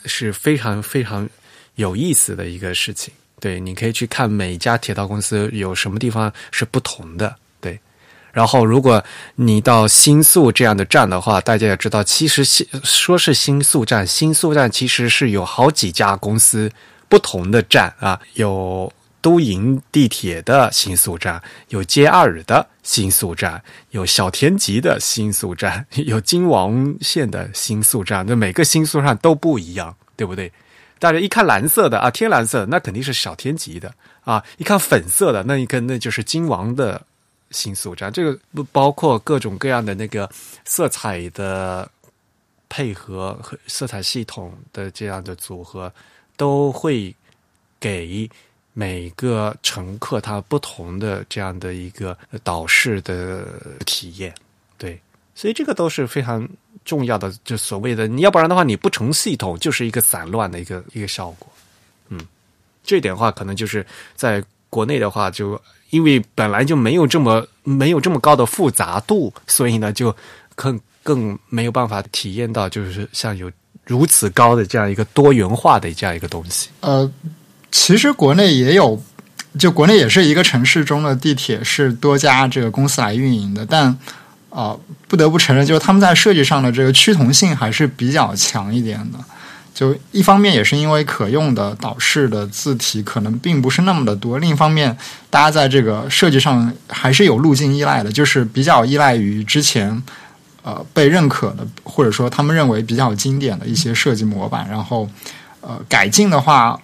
[0.05, 1.27] 是非常非常
[1.75, 3.11] 有意思的一个事情。
[3.41, 7.35] 对，你可以去看每家铁道公司有什么地方是不同的。
[7.59, 7.77] 对，
[8.31, 9.03] 然后如果
[9.35, 16.71] 你到新宿这样的站的话，大家也知道，其实新说是新宿站，新宿站其实是有好几家公司
[17.09, 30.51] 不同的站啊，有都营地铁的新宿站，有 JR 的新宿站，有小田急的新宿站， 有京王线的新宿站，那每个新宿站都不一样，对不对？
[31.01, 33.91] 大家一看蓝色的啊，天蓝色，那肯定是小天级的
[34.23, 34.45] 啊。
[34.57, 37.01] 一看粉色的，那一个那就是金王的
[37.49, 38.13] 星宿站。
[38.13, 40.29] 这个不包括各种各样的那个
[40.63, 41.89] 色彩的
[42.69, 45.91] 配合和色彩系统的这样的组合，
[46.37, 47.15] 都会
[47.79, 48.29] 给
[48.73, 53.43] 每个乘客他不同的这样的一个导视的
[53.87, 54.31] 体验。
[54.77, 55.01] 对，
[55.33, 56.47] 所以这个都是非常。
[56.83, 61.47] 重要的就所谓的，你要不然的话，你不成系统，就是一个散乱的一个一个效果。
[62.09, 62.19] 嗯，
[62.83, 65.61] 这点的话，可能就是在国内的话，就
[65.91, 70.15] 因为本来就没有这么没有这么高的复杂度，所以呢，就
[70.55, 73.51] 更更没有办法体验到，就是像有
[73.85, 76.69] 如此高的这样一个多元化的这样一个东西。
[76.79, 77.09] 呃，
[77.71, 78.99] 其实国内也有，
[79.59, 83.95] 就国内也是一个城市中的地铁是多家这个公司来运营的，但。
[84.51, 84.77] 啊，
[85.07, 89.17] 不得不承认，就是他们在设计上的这个趋同性还是比较强一点的。
[89.73, 94.95] 就一方面也是因为可用的导视的字体可能并不是那么的多，另一方面，
[95.29, 100.03] 大家在这个设计上还是有路径依赖的，就是比较依赖于之前
[100.61, 105.09] 呃被认可的，或者说他们认为比较经典的一些设计模板，然后
[105.61, 106.79] 呃改进的话。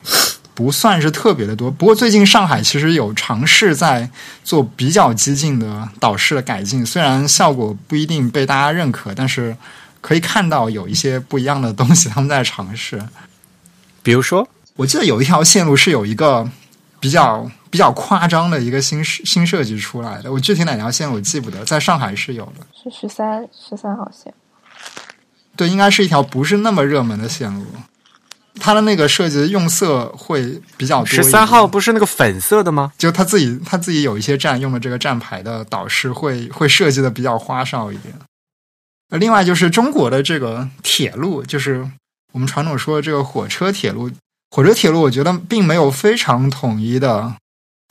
[0.58, 4.10] 不算是特别的多，不过最近上海其实有尝试在
[4.44, 9.56] 做比较激进的导师的改进，虽然效果不一定被大家认可，但是
[10.02, 13.00] 可以看到有一些不一样的东西他们在尝试。
[14.02, 16.50] 比如说，我记得有一条线路是有一个
[17.00, 24.34] 比较比较夸张的一个新新设计出来的，我具体哪条线我记不得，在上海是有的，是十三十三号线，
[25.56, 27.64] 对，应该是一条不是那么热门的线路。
[28.60, 31.06] 它的那个设计用色会比较多。
[31.06, 32.92] 十三号不是那个粉色的吗？
[32.98, 38.14] 就他自己他自己有一些站用的这个站牌的导师会会设计的比较花哨一点。
[39.20, 41.90] 另外就是中国的这个铁路，就是
[42.34, 44.12] 我们传统说的这个火车铁路，
[44.52, 47.34] 火车铁路我觉得并没有非常统一的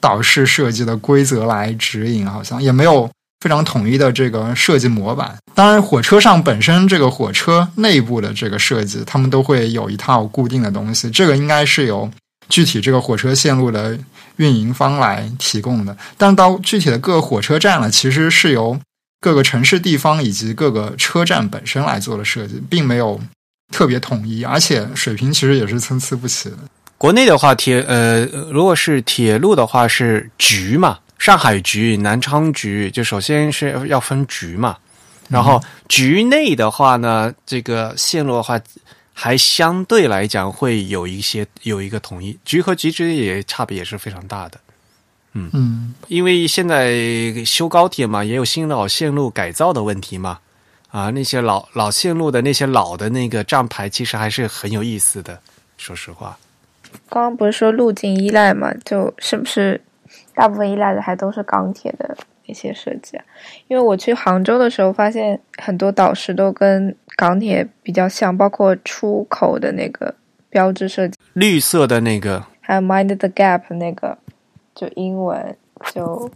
[0.00, 3.10] 导视设计的规则来指引，好像也没有。
[3.40, 11.10] 非常统一的这个设计模板，当然火车上本身这个火车内部的这个设计，他们都会有一套固定的东西。
[11.10, 12.10] 这个应该是由
[12.48, 13.96] 具体这个火车线路的
[14.36, 15.96] 运营方来提供的。
[16.16, 18.78] 但到具体的各火车站呢，其实是由
[19.20, 23.20] 各个城市地方以及各个车站本身来做的设计，并没有
[23.70, 26.56] 特别统一，而且水平其实也是参差不齐的。
[26.96, 30.98] 国内的话，铁呃，如果是铁路的话是局嘛。
[31.18, 34.76] 上海局、南昌局，就首先是要分局嘛，
[35.28, 38.60] 然后局内的话呢，这个线路的话，
[39.12, 44.60] 还相对来讲会有一些有一个统一，局和局之间也差别也是非常大的。
[45.32, 50.38] 嗯嗯，因为现在修高铁嘛，也有新老线路改造的问题嘛，
[50.90, 55.40] 啊，那些老老线路的那些老的那个站牌，其实还是很有意思的。
[55.78, 56.38] 说实话，
[57.08, 59.80] 刚刚不是说路径依赖嘛，就是不是？
[60.36, 62.14] 大部分依赖的还都是钢铁的
[62.44, 63.18] 一些设计，
[63.68, 70.14] 因为我去杭州的时候，发现很多导师都跟钢铁比较像，包括出口的那个
[70.50, 74.18] 标志设计，绿色的那个，还有 Mind the Gap 那个，
[74.74, 75.56] 就英文
[75.94, 76.30] 就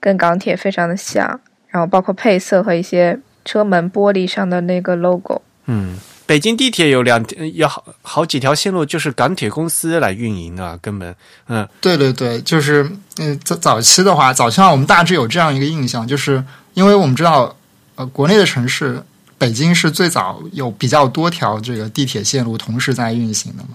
[0.00, 5.96] 跟钢铁非常的像，然后包括配色和一些车门玻璃上的那个 logo，嗯。
[6.26, 11.14] 北京地铁有两有好好几条线路，就是港铁公司来运营的，根本
[11.48, 17.54] 嗯，对对对，就是嗯，早早期的话，早期的话，我们大致有这样一个印象，就是因为我们知道，
[17.96, 19.02] 呃，国内的城市，
[19.36, 23.70] 北京是最早有比较多条这个地铁线路同时在运行的嘛，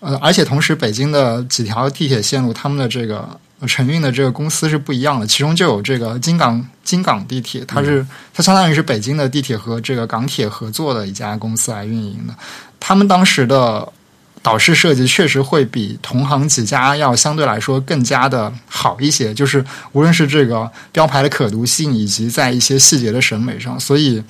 [0.00, 3.28] 呃，而且同时北京的几条地铁线路，他们的这个。
[3.66, 12.34] 承运的这个公司是不一样的，其中就有这个京港京港地铁，它是它相当于是北京的地铁和这个港铁合作的一家公司来运营的。
[12.80, 13.86] 他们当时的
[14.42, 24.20] 导视设计确实会比同行几家要相对来说更加的好一些，就是无论是这个标牌的可读性，以及在一些细节的审美上，所以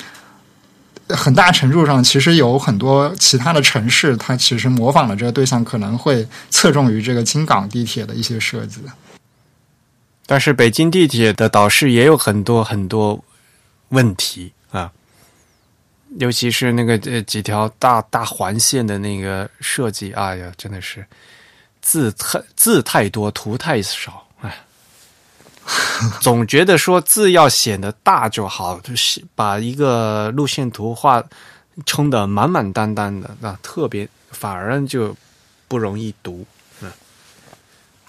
[1.08, 8.80] 很大程度上，其实有很多其他的城市，它其实模仿的这个对象可能会侧重于这个京港地铁的一些设计。
[10.32, 13.22] 但是北京地铁的导视也有很多很多
[13.90, 14.90] 问题啊，
[16.16, 21.06] 尤其是那个呃几条大大环线的那个设计，哎呀，真的是
[21.82, 24.64] 字太字太多，图太少，哎，
[26.22, 31.22] 总觉得说字要显得大就好，就是把一个路线图画
[31.84, 35.14] 冲的满满当当的，那特别反而就
[35.68, 36.46] 不容易读。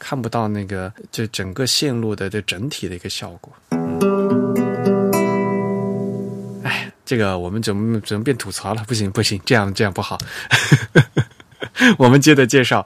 [0.04, 3.54] 看不到那个就整个线路的这整体的一个效果。
[6.64, 8.84] 哎，这个我们怎么怎么变吐槽了？
[8.86, 10.18] 不行不行，这样这样不好。
[11.98, 12.86] 我们接着介绍，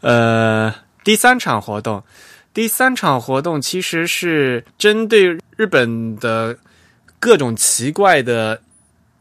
[0.00, 2.02] 呃，第三场活动，
[2.54, 6.56] 第三场活动其实是针对日本的
[7.20, 8.62] 各种奇怪的。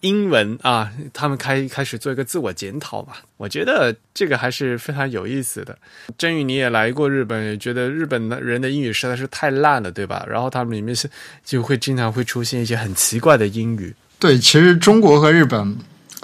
[0.03, 3.21] 英文啊，他们开开始做一个自我检讨吧。
[3.37, 5.77] 我觉得这个还是非常有意思的。
[6.17, 10.25] 真宇，你也来过日本，也觉得日本的人的英语实在是太烂了，对吧？
[10.29, 11.09] 然后他们里面是
[11.45, 13.95] 就会经常会出现一些很奇怪的英语。
[14.19, 15.77] 对，其实中国和日本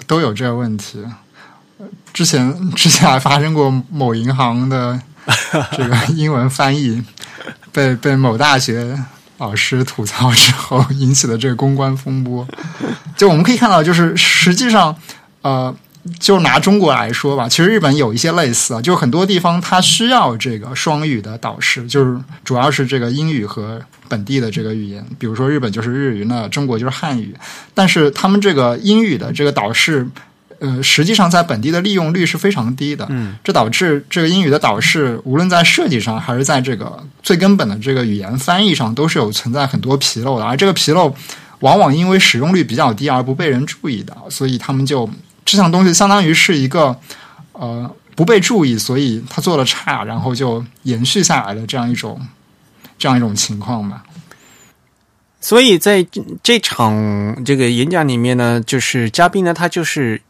[0.06, 1.02] 都有这个问题。
[2.12, 5.00] 之前之前还发生过某银行的
[5.72, 7.02] 这个英文翻译
[7.72, 9.02] 被被某大学。
[9.40, 12.46] 老师吐槽之后引起的这个公关风波，
[13.16, 14.94] 就我们可以看到，就是实际上，
[15.40, 15.74] 呃，
[16.18, 27.34] 就拿中国来说吧，其实日本有一些类似啊，就很多地方它需要这个双语的导师，就是主要是这个英语和本地的这个语言，比如说日本就是日语，那中国就是汉语，
[27.72, 30.06] 但是他们这个英语的这个导师。
[30.60, 40.44] 呃，实际上在本地的利用率是非常低的，嗯，这导致这个英语的导视，无论在设计上还是在这个最根本的这个语言翻译上，都是有存在很多纰漏的。
[40.44, 41.14] 而这个纰漏
[41.60, 45.08] 往往因为使用率比较低而不被人注意的，所以他们就
[45.46, 46.94] 这项东西相当于是一个
[47.52, 52.20] 呃不被注意，所以他做的差，然后就延续下来的这样一种
[52.98, 54.02] 这样一种情况吧。
[55.40, 56.06] 所以在
[56.42, 60.20] 这场这个演讲里面呢，就是嘉宾呢，他就是。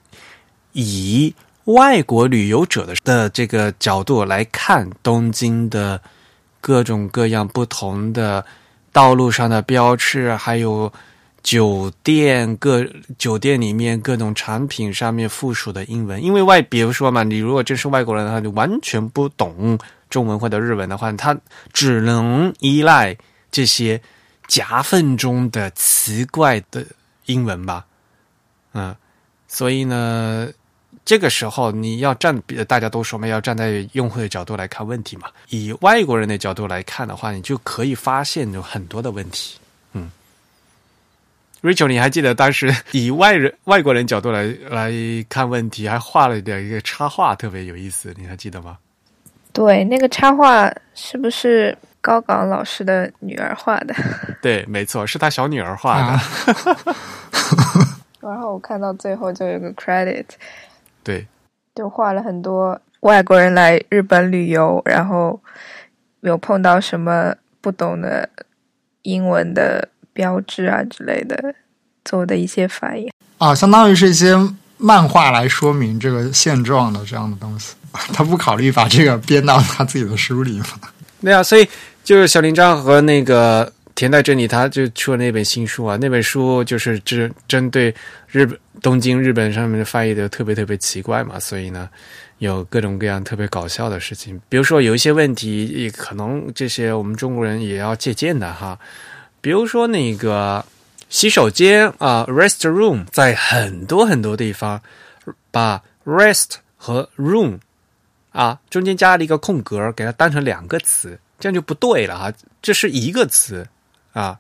[0.73, 6.01] 以外国旅游者的的这个角度来看东京的
[6.61, 8.45] 各种各样不同的
[8.93, 10.93] 道路上的标志，还有
[11.43, 12.85] 酒店各
[13.19, 16.23] 酒店里面各种产品上面附属的英文。
[16.23, 21.37] 因为外，比如说嘛，你如果真是外国人的话，你完全不懂中文或者日文的话，他
[21.73, 23.17] 只能依赖
[23.51, 24.01] 这些
[24.49, 26.85] 夹缝中的奇怪的
[27.27, 27.87] 英文吧。
[28.73, 28.97] 嗯，
[29.47, 30.49] 所以呢。
[31.05, 35.29] 这个时候，你要站，大家都说嘛，要站在用户的角度来看问题嘛。
[35.49, 39.59] 以外国人的角度来看的话，你就可以发现有很多的问题。
[39.93, 40.11] 嗯
[41.63, 44.93] ，Rachel，你还记得当时 以外人、外国人角度来来
[45.29, 48.79] 看问题，还画了点一个插画，特别有意思，你还记得吗？
[49.53, 53.93] 对，那个插画是不是高岗老师的女儿画的？
[54.41, 56.21] 对，没错，是他小女儿画的。
[58.21, 60.25] 然后我看到最后就有个 credit。
[61.03, 61.27] 对，
[61.75, 65.41] 就画了很多外国人来日本旅游，然后
[66.21, 68.29] 有碰到什么不懂的
[69.03, 71.55] 英文的标志啊之类的，
[72.05, 74.37] 做的一些反应啊，相当于是一些
[74.77, 77.75] 漫画来说明这个现状的这样的东西。
[78.15, 80.67] 他不考虑把这个编到他自己的书里吗？
[81.21, 81.69] 对啊，所以
[82.05, 87.95] 就是小林章和那个田代真理，他就出了那本新书啊，那本书就是针针对
[88.29, 88.59] 日本。
[88.81, 91.87] 东京日本上面的翻译的特别特别奇怪嘛，所以呢，
[92.39, 94.41] 有各种各样特别搞笑的事情。
[94.49, 98.79] 比如说有一些问题，也可能这些我们中国人也要借鉴的哈。
[99.43, 100.65] 比如说那个
[101.11, 104.81] 洗手间啊，rest room，在很多很多地方
[105.51, 107.59] 把 rest 和 room
[108.33, 112.33] 啊中间加了一个空格，给它当成两个词，这样就不对了哈。
[112.63, 113.69] 这是一个词
[114.13, 114.39] 啊。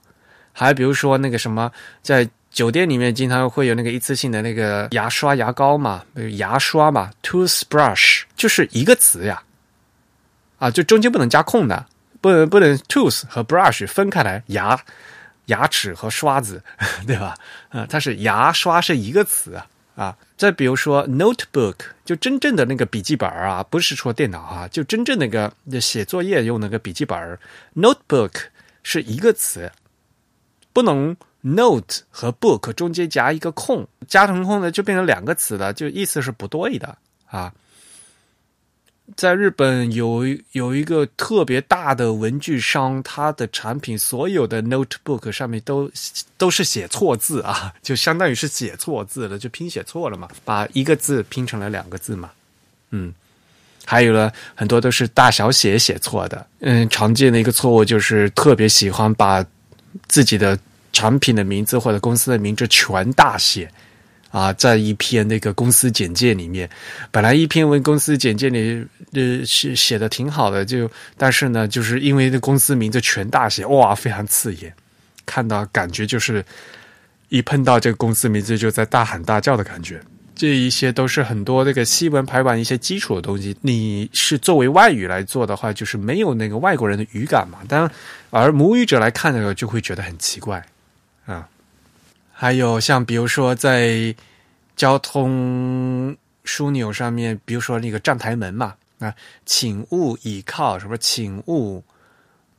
[0.52, 1.70] 还比如说那个什么
[2.02, 2.28] 在。
[2.50, 6.04] 酒店里面经常会有那个一次性的那个牙刷、牙膏嘛，
[6.36, 9.40] 牙刷嘛，toothbrush 就是一个词呀，
[10.58, 11.86] 啊，就中间不能加空的，
[12.20, 14.76] 不能不能 tooth 和 brush 分开来，牙
[15.46, 16.60] 牙齿和刷子，
[17.06, 17.36] 对吧？
[17.68, 20.16] 啊，它是牙刷是一个词啊啊。
[20.36, 27.38] 再比如说 notebook，就真正的那个笔记本啊，不是说电脑啊，就真正那个写作业用那个笔记本
[27.76, 28.32] ，notebook
[28.82, 29.72] 是一个词，
[30.72, 31.16] 不能。
[31.42, 37.50] Note 和 book 中间夹一个空，加成空呢就变成两个词了，就意思是不对的啊。
[39.16, 40.22] 在日本有
[40.52, 45.90] 有一个特别大的文具商，它的产品所有的 notebook 上面都
[46.36, 52.30] 都是写错字啊， 就相当于是写错字了，就拼写错了嘛，把一个字拼成了两个字嘛，
[52.90, 53.14] 嗯，
[53.90, 59.44] 还有呢，很多都是大小写写错的，嗯，常见的一个错误就是特别喜欢把
[60.06, 60.56] 自己的
[60.92, 63.68] 产品的名字或者公司的名字全大写。
[64.30, 66.70] 啊，在一篇那个公司简介里面，
[67.10, 74.72] 本来一篇文公司简介里呃写写的挺好的，就但是呢，就是因为那公司名字全大写，哇，非常刺眼，
[75.26, 76.44] 看到感觉就是
[77.28, 80.00] 一碰到这个公司名字就在大喊大叫的感觉。
[80.40, 83.54] 这一些都是很多那个西文排版一些基础的东西。
[83.60, 87.58] 你是作为外语来做的话，就是没有那个外国人的语感嘛。
[87.68, 87.90] 当然，
[88.30, 90.64] 而母语者来看的时候，就会觉得很奇怪
[91.26, 91.46] 啊。
[92.32, 94.14] 还有像比如说在
[94.76, 96.16] 交通
[96.46, 99.14] 枢纽上面，比如说那个站台门嘛，啊，
[99.44, 101.84] 请勿倚靠，什么请勿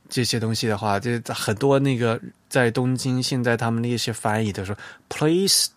[0.08, 4.78] 这些东西的话，这很多那个在东京现在他们那些翻译的说
[5.08, 5.70] ，please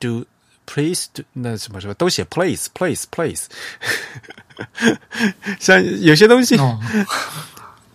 [0.00, 0.26] do”
[0.66, 3.46] do，那什么什么都写 please，please，please，
[5.58, 6.56] 像有些东西，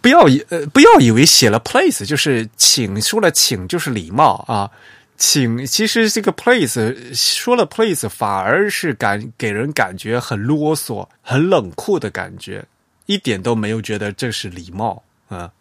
[0.01, 4.71] 不要以呃不要以为写了 please 就是请，说了请就是礼貌啊。
[5.17, 12.65] 请，其实这个 place 说了 place 反而是感给人感觉很啰嗦、很冷酷的感觉，
[13.05, 15.51] 一点都没有觉得这是礼貌啊。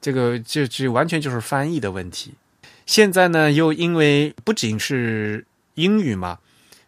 [0.00, 2.34] 这个就就完全就是翻译的问题。
[2.84, 6.38] 现在呢，又因为不仅是英语嘛，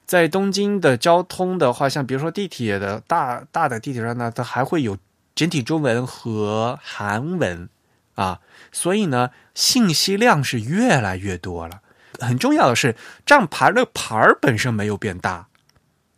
[0.04, 4.96] 在东京的交通的话，像比如说地铁的大大的地铁上呢，它还会有
[5.34, 7.68] 简体中文和韩文
[8.14, 8.40] 啊，
[8.72, 11.80] 所以呢，信息量是越来越多了。
[12.20, 12.94] 很重要的是，
[13.26, 15.48] 站牌的牌本身没有变大，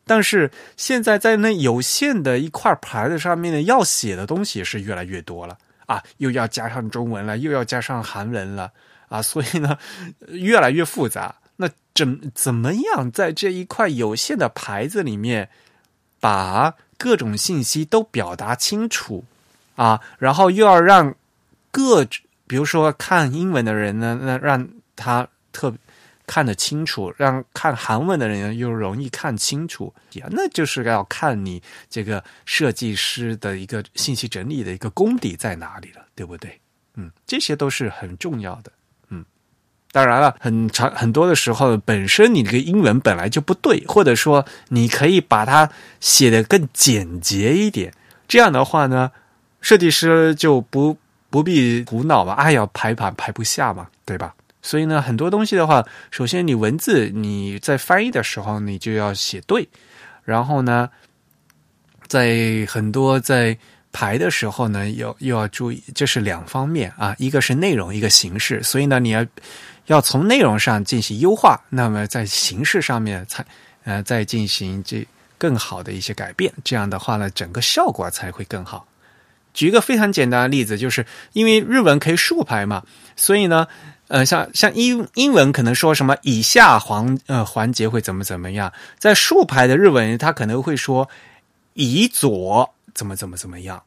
[0.05, 5.57] 但是现在在那有限的一块牌子上面呢，要写的东西是越来越多了
[5.87, 8.71] 啊，又要加上中文了，又要加上韩文了
[9.09, 9.79] 啊，所以呢，
[10.29, 11.35] 越来越复杂。
[11.97, 15.49] 怎怎么样在这一块有限的牌子里面，
[16.21, 19.25] 把各种信息都表达清楚
[19.75, 20.01] 啊？
[20.21, 21.17] 然后又要让
[21.73, 22.07] 各，
[22.47, 25.75] 比如说看英文的人呢，那让他特。
[26.29, 29.95] 看得清楚，让看韩文的人又容易看清楚，
[30.33, 36.61] 那就是要看你这个设计师的一个信息整理的一个功底在哪里了，对不对？
[36.97, 38.73] 嗯，这些都是很重要的。
[39.97, 45.71] 当然了，很长很多的时候，本身你这个英文本来就不对，或者说你可以把它
[46.01, 47.91] 写的更简洁一点，
[48.29, 49.11] 这样的话呢，
[49.63, 50.99] 设计师就不
[51.31, 54.35] 不必苦恼嘛，哎呀，排版排不下嘛，对吧？
[54.61, 59.67] 所以呢，很多东西的话，首先你文字你在翻译的时候，你就要写对，
[60.25, 60.91] 然后呢，
[62.07, 63.57] 在很多在
[63.93, 68.63] 排的时候呢，又又要注意，这是两方面啊，一个是内容，一个形式。
[68.63, 69.25] 所以呢，你要
[69.87, 73.45] 要从内容上进行优化，那么在形式上面才
[73.85, 75.07] 呃再进行这
[75.39, 78.87] 更好的一些改变，这样的话呢，整个效果才会更好。
[79.55, 82.83] 举一个非常简单的例子，就是因为日文可以竖排嘛，
[83.17, 83.67] 所以呢。
[84.09, 91.09] 呃，像像英英文可能说什么以下环呃环节会怎么怎么样，在竖排的日文，它可能会说
[91.73, 93.83] 以左怎么怎么怎么样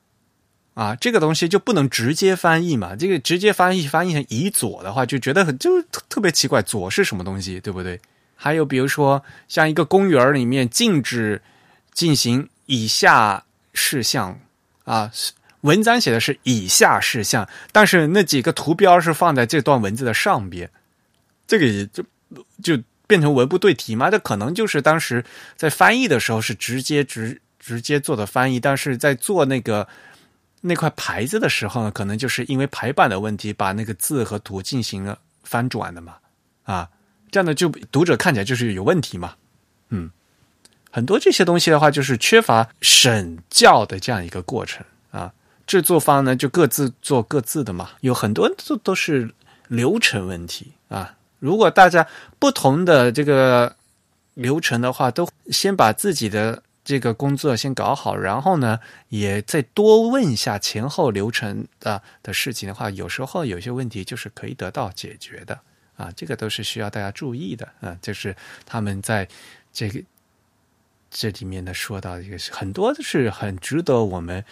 [0.80, 2.96] 啊，这个东西就不能直接翻译嘛。
[2.96, 8.00] 这个直接翻译翻译成以左的话，就觉得很就特别奇怪，左是什么东西，对不对？
[8.34, 11.42] 还有比如说，像一个公园里面禁止
[11.92, 13.44] 进行以下
[13.74, 14.40] 事项
[14.86, 15.12] 啊。
[15.62, 20.70] 文章写的是以下事项，但是那几个图标是放在这段文字的上边，
[21.46, 22.02] 这个就
[22.64, 24.10] 就变成文不对题嘛？
[24.10, 25.26] 这可能就是当时
[25.58, 29.86] 在翻译的时候是直接直直接做的翻译，但是在做那个
[30.62, 36.16] 那块牌子的时候呢，可能就是因为排版的问题，把那个字和图进行了翻转的嘛？
[36.64, 36.90] 啊，
[37.32, 39.36] 这样的就读者看起来就是有问题嘛？
[39.90, 40.10] 嗯，
[40.92, 45.34] 很多这些东西的话，就是缺乏审教的这样一个过程啊。
[45.66, 49.34] 制作方呢，就各自做各自的嘛，有很多都都是
[49.68, 51.16] 流程问题啊。
[51.40, 52.06] 如果大家
[52.38, 53.76] 不同的这个
[54.34, 58.80] 流程的话，都先把自己的这个工作先搞好，然后呢，
[59.10, 65.60] 也再多问一下前后流程的的事情的话，有时候有些问题就是可以得到解决的
[65.96, 66.12] 啊。
[66.16, 67.98] 这个都是需要大家注意的啊。
[68.02, 68.36] 就是
[68.66, 69.28] 他们在
[69.72, 70.02] 这个
[71.12, 74.44] 这里面呢说到一个很多是很值得我们。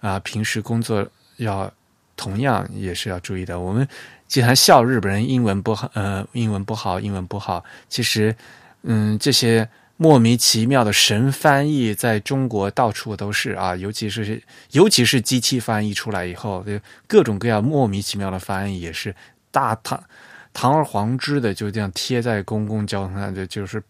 [0.00, 1.08] 啊，平时工作
[1.38, 1.72] 要
[2.14, 3.58] 同样也是要注意的。
[3.58, 3.88] 我们
[4.28, 7.64] 经常笑日本人英文不好，呃，英文不好，英文不好。
[7.88, 8.36] 其实，
[8.82, 14.42] 嗯，这些莫名其妙的神翻译在中国到处都是啊，尤其是
[14.72, 16.64] 尤其是机器翻译出来以后，
[17.06, 19.14] 各种各样莫名其妙的翻译也是
[19.52, 20.02] 大堂
[20.52, 23.80] 堂而皇之的就这样贴在公共交通上，就就是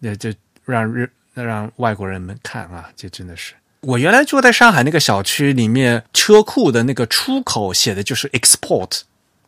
[0.00, 0.34] 那就
[0.64, 3.54] 让日让外国人们看啊，这真的是。
[3.82, 9.02] 我原来住在上海那个小区里面，车库的那个出口写的就是 export，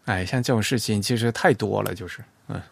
[0.04, 2.62] 哎，像这种事情其实太多了，就是嗯。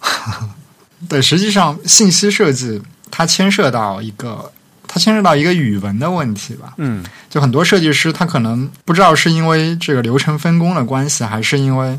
[1.08, 4.52] 对，实际上信息设计它牵涉到一个，
[4.86, 6.74] 它牵涉到一个语文的问题吧。
[6.76, 11.98] 嗯，就很多设计师他可能不知道是因为这个流程分工的关系，还是因为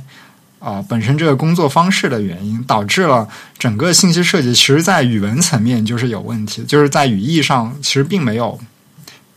[0.60, 8.60] 啊本身这个工作方式的原因，导致了整个信息设计其实在语文层面就是有问题，就是在语义上其实并没有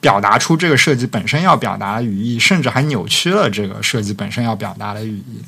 [0.01, 5.41] 表达出这个设计本身要表达的语义，甚至还扭曲了这个设计本身要表达的语义。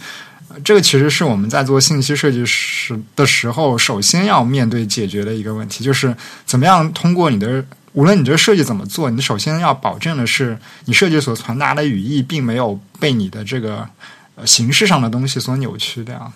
[0.65, 13.89] 这个其实是我们在做信息设计时的时候，首先要面对解决的一个问题，就是怎么样通过你的，无论你这个设计怎么做，你首先要保证的是，你设计所传达的语义并没有被你的这个
[14.35, 16.33] 呃形式上的东西所扭曲掉。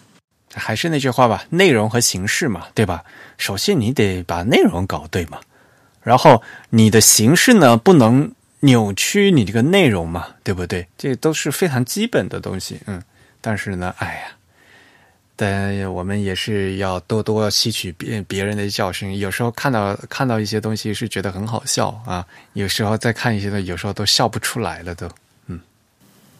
[0.52, 3.05] 还是那句话吧，内容和形式嘛，对吧？
[3.38, 5.38] 首先你得把内容搞对嘛，
[6.02, 10.88] 然后你的形式呢不能扭曲你这个内容嘛，对不对？
[10.98, 13.02] 这都是非常基本的东西，嗯。
[13.41, 14.23] 但是呢，哎呀，
[15.37, 19.19] 但我们也是要多多吸取别别人的教训。
[19.19, 25.09] 有时候看到看到一些东西是觉得很好笑啊，有时候再看一些的，有时候都笑不出来了，都
[25.47, 25.61] 嗯。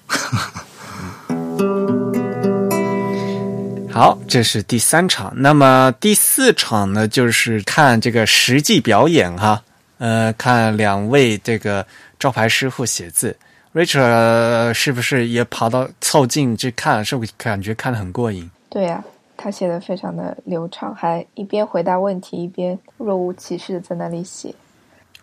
[3.93, 5.33] 好，这是第三场。
[5.35, 9.63] 那么第四场呢，就是看这个实际表演哈。
[9.99, 11.85] 呃，看两位这个
[12.19, 13.37] 招牌师傅写字。
[13.73, 17.05] Rachel 是不是也跑到凑近去看？
[17.05, 18.51] 是不是感觉看得很过瘾？
[18.69, 19.05] 对呀，
[19.37, 24.55] 他写的非常的流畅，还一边回答问题，一边若无其事的在那里写。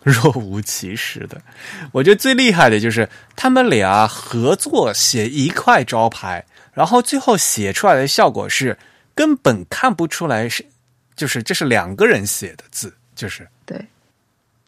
[0.02, 1.42] 若无其事的，
[1.92, 8.78] 我觉得最厉害的就是他们俩合作写一块招牌，然后最后写出来的效果是
[9.14, 10.64] 根本看不出来是，
[11.16, 13.76] 就是这是两个人写的字，就是对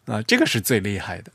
[0.05, 1.31] 啊，这个是最厉害的。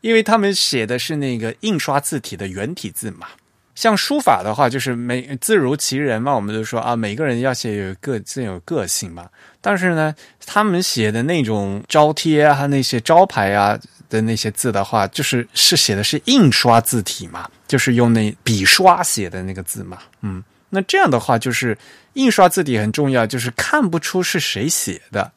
[0.00, 3.26] 因为他们写的是那个印刷字体的原体字嘛，
[3.74, 9.28] 像书法的话，就是每字如其人嘛，我们就说啊，每个人要写有个自有个性嘛。
[9.60, 10.14] 但是呢，
[10.46, 19.98] 他们写的那种招贴啊，那些招牌啊的那些字的话，就是是写的是印刷字体嘛，就是用那笔刷写的那个字嘛。
[20.22, 21.76] 嗯，那这样的话，就是
[22.14, 25.32] 印刷字体很重要，就是看不出是谁写的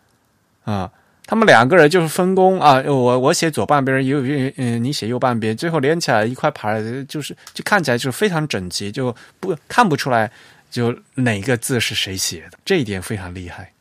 [0.63, 0.91] 啊。
[1.31, 4.21] 他们两个人就是分工啊，我我写左半边，有
[4.57, 10.29] 嗯，你写右半边，最后连起来一块牌，就是就看起来就非常整齐，就不看不出来
[10.69, 13.71] 就哪个字是谁写的，这一点非常厉害。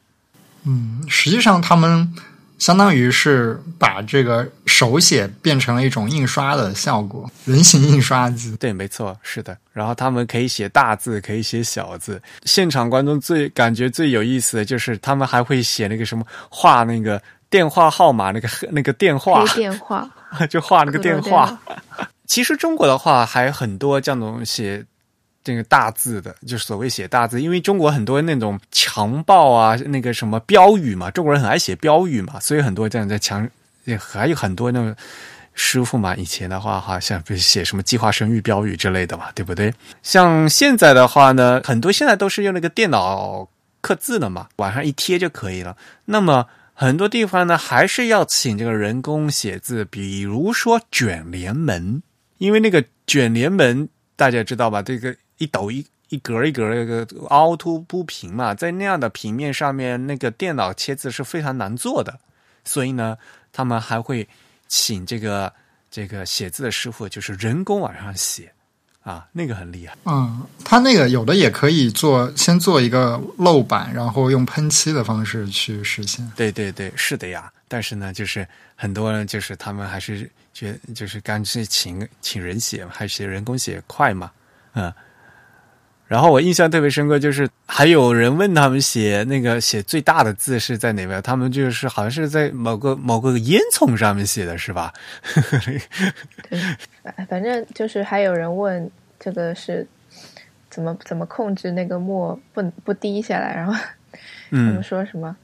[0.62, 2.14] 嗯，实际上他们。
[2.60, 8.54] 相当于是把这个手写变成了一种印刷的效果，人形印刷机。
[8.56, 9.56] 对，没错，是的。
[9.72, 12.20] 然后他们可以写大字，可以写小字。
[12.44, 17.18] 现场观众最感觉最有意思的就是他们还会写那个什么，画那个
[17.50, 20.08] 电话号码，那个 那个电话电话，
[20.48, 21.60] 就画那个电话。
[22.26, 24.84] 其实中国的话还很多这种写。
[25.42, 33.48] 这个大字的，就是所谓写大字，因为中国很多那种强暴啊，那个什么标语嘛，中国人很爱写标语嘛，所以很多这样在墙
[33.84, 34.94] 也还有很多那种
[35.54, 36.14] 师傅嘛。
[36.14, 39.72] 以前的话，哈，像比如写什么计划生育标语之类的嘛，对不对？
[40.02, 43.48] 像现在的话呢，很多现在都是用那个电脑
[43.80, 45.74] 刻字的嘛，往上一贴就可以了。
[46.04, 46.44] 那么
[46.80, 52.02] 很多地方呢，还是要请这个人工写字，比如说卷帘门，
[52.38, 53.86] 因为那个卷帘门
[54.16, 55.14] 大家知道吧，这个。
[55.36, 62.18] 一抖一一格一格那个凹凸不平嘛，在那样的平面上面，那个电脑切字是非常难做的，
[62.64, 63.16] 所以呢，
[63.52, 64.26] 他们还会
[64.66, 65.50] 请这个
[65.90, 68.52] 这个写字的师傅，就是人工往上写
[69.10, 69.96] 啊，那个很厉害。
[70.04, 76.30] 嗯，他那个有的也可以做，先做一个漏板，然后用喷漆的方式去实现。
[76.36, 77.52] 对对对，是的呀。
[77.66, 78.46] 但是呢，就是
[78.76, 84.30] 很多人就是他们还是觉就是干脆请请人写，还是人工写快嘛，
[84.74, 84.92] 嗯。
[86.06, 94.92] 然后我印象特别深刻，就是还有人问他们写那个写最大的字是在哪边，他们就是好像是在某个某个烟囱上面写的是吧？
[96.50, 96.60] 对，
[97.28, 98.90] 反正就是还有人问
[99.20, 99.86] 这个是
[100.68, 103.72] 怎么怎么控制那个墨不不滴下来，然后
[104.50, 105.36] 他们说什么？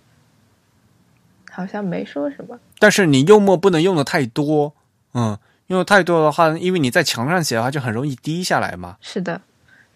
[1.53, 2.59] 好像没说什么。
[2.78, 4.73] 但是你用墨不能用的太多，
[5.15, 5.39] 嗯，
[5.69, 8.97] 用的太多的话，因为你在墙上写的话就很容易滴下来嘛。
[9.01, 9.40] 是的。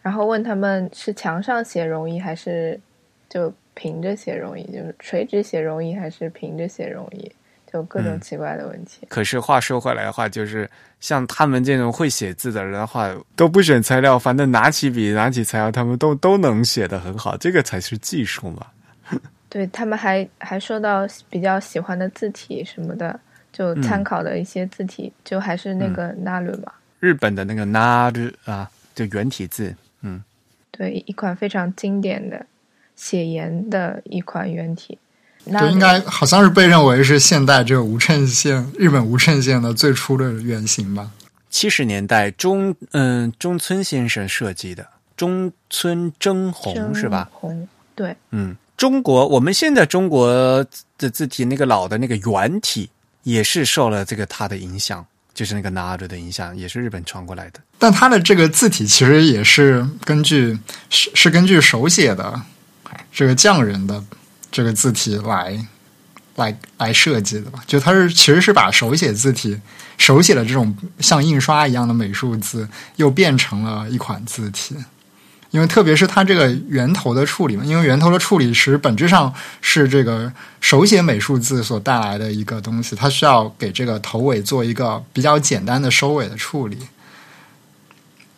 [0.03, 2.81] 然后问他们是墙上写容易还是
[3.29, 7.31] 就平着写容易，就是垂直写容易还是平着写容易，
[7.73, 9.07] 就各种嗯奇怪的问题。
[9.09, 10.69] 可是话说回来的话，就是
[11.01, 18.67] 像他们这种会写字的人的话，都不选材料，反正拿起笔、拿起材料，他们都都能写的很好，这个才是技术嘛。
[19.49, 23.19] 对他们还还说到比较喜欢的字体什么的，
[23.53, 26.73] 就嗯参考的一些字体，就还是那个 naru 嘛。
[27.01, 30.23] 日本的那个 naru 啊，就圆体字，嗯，
[30.71, 32.47] 对，一款非常经典的
[32.95, 34.99] 写颜的一款圆体。
[35.47, 41.11] 就应该好像是被认为是现代这个无衬线日本无衬线的最初的原型吧。
[41.49, 44.87] 七十年代中嗯中村先生设计的
[45.17, 47.29] 中村征弘是吧？
[47.33, 50.65] 红对，嗯，中国我们现在中国
[50.97, 52.89] 的字体那个老的那个圆体
[53.25, 55.05] 也是受了这个他的影响，
[55.35, 57.61] 就是那个 nar 的影响，也是日本传过来的。
[57.79, 60.57] 但他的这个字体其实也是根据
[60.89, 62.41] 是是根据手写的
[63.13, 64.03] 这个匠人的
[64.51, 65.67] 这个字体来
[66.37, 67.63] 来来设计的吧？
[67.67, 69.59] 就它是其实是把手写字体
[69.99, 74.77] 手写的这种像印刷一样的美术字，又变成了一款字体。
[75.51, 86.79] 因为特别是它这个源头的处理嘛，因为源头的处理其实本质上是这个手写美术字所带来的一个东西，它需要给这个头尾做一个比较简单的收尾的处理。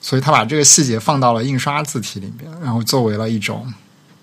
[0.01, 3.73] 所以他把这个细节放到了印刷字体里面，然后作为了一种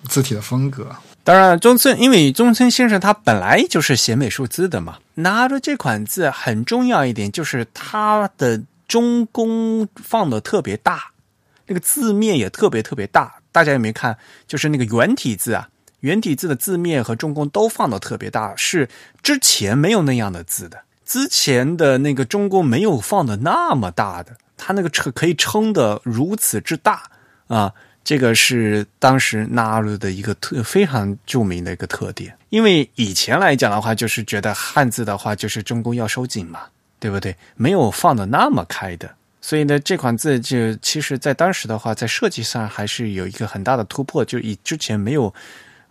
[0.10, 0.94] 字体的风格。
[1.24, 11.12] 当然，中村因为中村先生他本来就是写美术字的嘛，拿着这款字很重要一点就是它的中宫放的特别大，
[11.68, 13.36] 那个字面也特别特别大。
[13.52, 14.18] 大家有没有看？
[14.48, 15.70] 就是那个圆体字啊，
[16.00, 18.90] 圆体字的字面和中宫都放的特别大，是
[19.22, 20.82] 之前没有那样的字的。
[21.06, 27.04] 之前的那个中宫没有放的那么大的，它那个撑可以撑得如此之大
[27.48, 27.74] 啊。
[28.10, 36.62] 这个是当时纳入的一个特非常著名的一个特点，因为以前来讲的话，就是觉得汉字的话就是中宫要收紧嘛，
[37.00, 37.36] 对不对？
[37.56, 45.32] 没有放的那么开的，所以呢，这款字就其实在当时的话，在设计上还是有一个很大的突破，就以之前没有，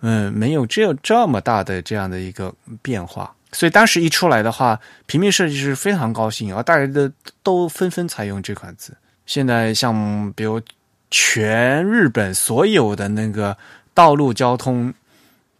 [0.00, 7.12] 嗯，没有只有这么大的这样的一个变化，所以当时一出来的话，平面设计师非常高兴，而大家的
[7.44, 8.96] 都纷纷采用这款字。
[9.24, 10.60] 现在像比如。
[11.10, 13.56] 全日本所有的那个
[13.94, 14.92] 道路交通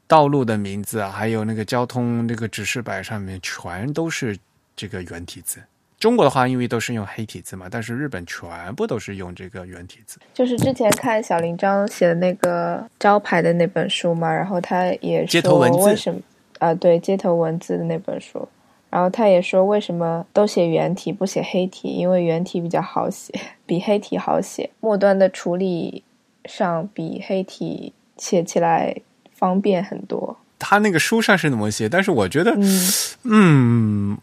[0.06, 4.36] 道路的名字啊，还有那个交通那个指示牌上面，全都是
[4.76, 5.60] 这个圆体字。
[5.98, 10.18] 中国的话，因为都是用黑体字嘛，但是日本全部都是用这个圆体字。
[10.32, 16.20] 就是之前看小林章写的那个招牌的那本书嘛，然后他也说街头文字为什么
[16.60, 18.48] 啊、对街头文字的那本书，
[18.90, 23.32] 然后他也说为什么都写圆体不写黑体，因为圆体比较好写，
[23.66, 26.02] 比黑体好写，末端的处理
[26.44, 28.96] 上比黑体写起来
[29.36, 30.36] 方便很多。
[30.58, 32.92] 他那个书上是那么写，但是我觉得，嗯，
[33.24, 34.18] 嗯，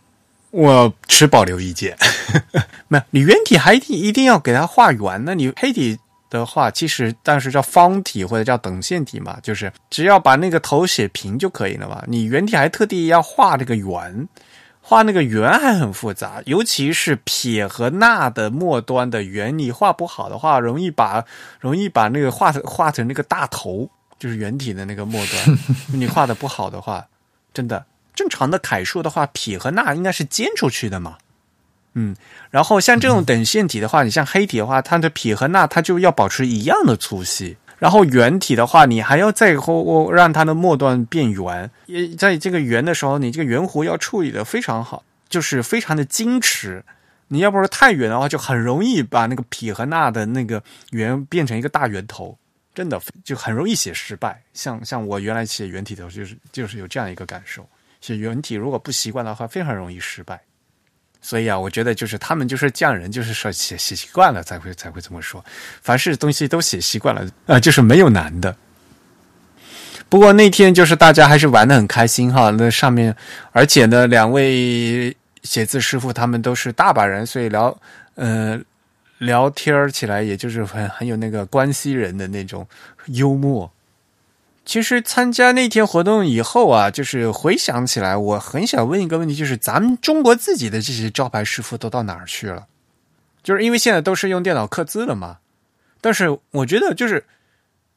[0.52, 1.96] 我持保留意见。
[2.90, 6.00] 没有，你圆体还一定一定要给它画圆呢，你黑体。
[6.28, 12.04] 的话，其实当时叫方体或者叫等线体嘛，就是只要把那个头写平就可以了嘛。
[12.08, 14.28] 你圆体还特地要画这个圆，
[14.88, 21.26] 画那个圆还很复杂，尤其是撇和捺的末端的圆，你画不好的话，容易把
[21.60, 23.90] 容易把那个画成画成那个大头，
[24.20, 25.58] 就是圆体的那个末端。
[25.92, 27.04] 你画的不好的话，
[27.52, 27.84] 真的
[28.14, 31.18] 正常的楷书的话，撇和捺应该是尖出去的嘛。
[31.96, 32.16] 嗯，
[32.52, 37.58] 然后像这种等线体的话，你像黑体的话，它的撇和捺它就要保持一样的粗细。
[37.78, 41.70] 然后圆体的话，你还要再后让它的末端变圆。
[41.88, 46.84] 也在这个圆的时候，你这个圆弧要处理的非常好，就是非常的矜持。
[47.28, 50.62] 你要不是太圆的话，就很容易把那个撇和捺的那个
[50.92, 52.38] 圆变成一个大圆头，
[52.74, 54.42] 真的就很容易写失败。
[54.54, 57.68] 像像我原来写圆体的时候，就是就是有这样一个感受，
[58.00, 60.40] 写圆体如果不习惯的话，非常容易失败。
[61.28, 65.44] 所以啊，我觉得就是他们就是匠人，就是说写写习惯了才会才会这么说。
[65.82, 68.56] 凡是东西都写习惯了、呃，就是没有难的。
[70.08, 73.16] 不过那天就是大家还是玩的很开心哈，那上面
[73.52, 77.76] 而且呢，两位写字师傅他们都是大把人，所以聊
[78.14, 78.62] 呃
[79.18, 82.68] 聊天起来也就是很很有那个关西人的那种
[83.08, 83.72] 幽默。
[84.66, 92.68] 其实参加那天活动以后啊，就是回想起来，我很想问一个问题，就是咱们中国自己的这些招牌师傅都到哪儿去了？
[93.44, 95.38] 就是因为现在都是用电脑刻字了嘛。
[96.02, 97.26] 但是我觉得，就是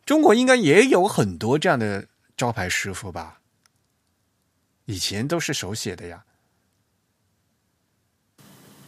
[0.04, 2.04] 中国应该也有很多这样的
[2.36, 3.38] 招牌师傅吧？
[4.84, 6.22] 以前都是手写的呀。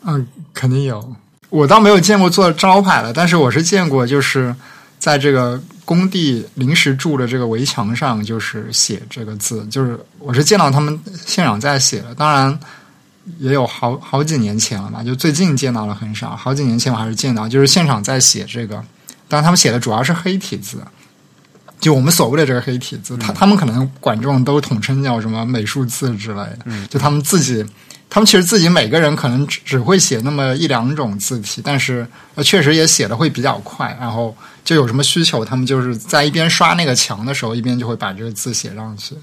[0.03, 1.17] 嗯，肯定有。
[1.49, 4.55] 我倒没有见过做招牌的，但是我是见过，就是
[4.99, 12.59] 在这个工地临时住的这个围墙上，就是写这个字，就是我是见到他们现场在写的，当然
[13.39, 18.77] 也有好好几年前了吧，就最近见到了很少，好几年前我还是见到，就是现场在写这个，
[19.29, 20.79] 当然他们写的主要是黑体字。
[21.81, 26.59] 就我们所谓的这个黑体字，他他们可能管这种都统称叫什么美术字之类的。
[26.91, 27.65] 就他们自己，
[28.11, 32.07] 他们其实自己每个人可能只只会写那么一两种字体，但是
[32.43, 33.97] 确实也写的会比较快。
[34.01, 39.15] 然后就有什么需求，他们就是在一边刷那个墙的时候，一边就会把这个字写上去。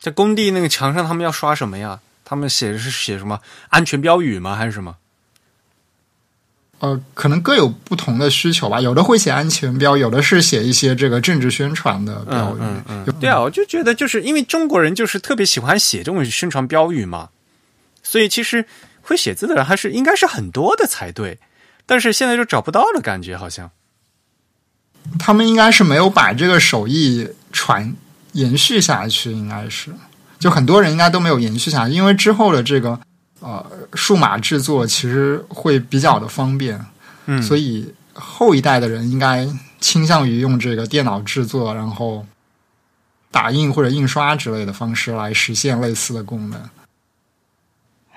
[0.00, 2.00] 在工地那个墙上，他们要刷什么呀？
[2.24, 3.38] 他们写的是写什么
[3.68, 4.56] 安全标语吗？
[4.56, 4.96] 还是什么？
[6.80, 8.80] 呃，可能各有不同的需求吧。
[8.80, 12.58] 有的会写安全标，有的是写一些这个政治宣传的标语。
[12.60, 17.30] 嗯嗯，对啊，我就觉得就是因为中国人就是特别喜欢写这种宣传标语嘛，
[18.06, 18.64] 所以其实
[19.02, 21.38] 会写字的人还是应该是很多的才对。
[21.84, 23.70] 但是现在就找不到了，感觉好像
[25.18, 27.94] 他们应该是没有把这个手艺传
[28.32, 29.92] 延续下去，应该是
[30.38, 33.00] 就很多人应该都没有延续下去，因为之后的这个。
[33.38, 36.84] 呃，数码制作其实会比较的方便，
[37.26, 39.46] 嗯，所以后一代的人应该
[39.78, 42.26] 倾向于用这个电脑制作，然后
[43.30, 46.58] 打印或者印刷之类的方式来实现类似的功能。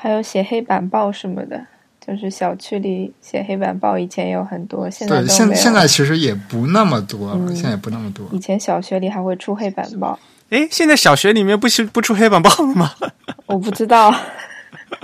[0.02, 1.62] 还有写黑板报什么的，
[2.00, 8.26] 就是小区里写黑板报，以前也有很多，现在对现现在其实也不那么多了，现在也不那么多。
[8.32, 10.18] 以前小学里还会出黑板报，
[10.52, 12.90] 哎，现在小学里面不是不出黑板报了吗？
[13.46, 14.16] 我不知道。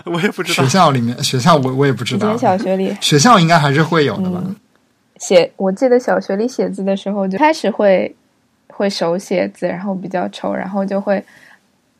[0.06, 2.28] 我也不知道学校里面学校我我也不知道。
[2.30, 4.42] 以前小学里学校应该还是会有的吧？
[5.18, 8.16] 写我记得小学里写字的时候就开始会
[8.68, 11.24] 会手写字，然后比较丑，然后就会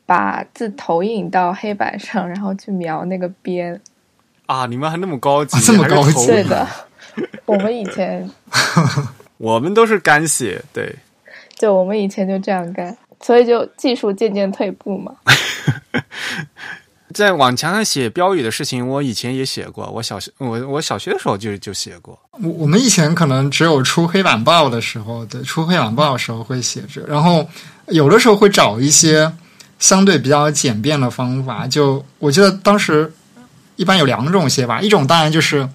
[0.06, 3.78] 把字投影到黑板上，然后去描那个边。
[4.46, 4.64] 啊！
[4.66, 6.26] 你们还那么高级，这么高级？
[6.26, 6.66] 对的，
[7.44, 8.30] 我们以前
[9.38, 10.94] 我们都是干写，对，
[11.56, 15.16] 就我们以前就这样干，所以就技术渐渐退步嘛。
[17.12, 19.90] 在往墙上写标语的事情，我以前也写过。
[19.90, 22.18] 我小学，我我小学的时候就就写过。
[22.32, 27.48] 我我们以前可能只有出黑板报的时候，对，出黑板报的时候会写着，然后
[27.86, 29.32] 有的时候会找一些
[29.78, 31.66] 相对比较简便的方法。
[31.66, 33.12] 就我记得当时
[33.76, 35.68] 一般有两种写法，一种当然就是。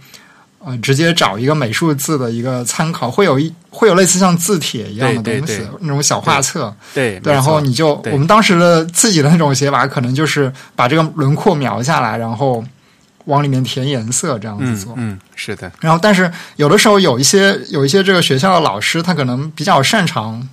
[0.63, 6.71] 呃，直接找一个美术字的一个参考，会有一会有类似像字帖一样的东西，那种小画册。
[6.93, 12.63] 对对，然后你就我们当时的自己的那种写法，可能就是把这个轮廓描下来，然后
[13.25, 14.93] 往里面填颜色，这样子做。
[14.97, 15.71] 嗯，是的。
[15.79, 20.47] 然后，但是有的时候有一些有一些这个学校的老师，他可能比较擅长，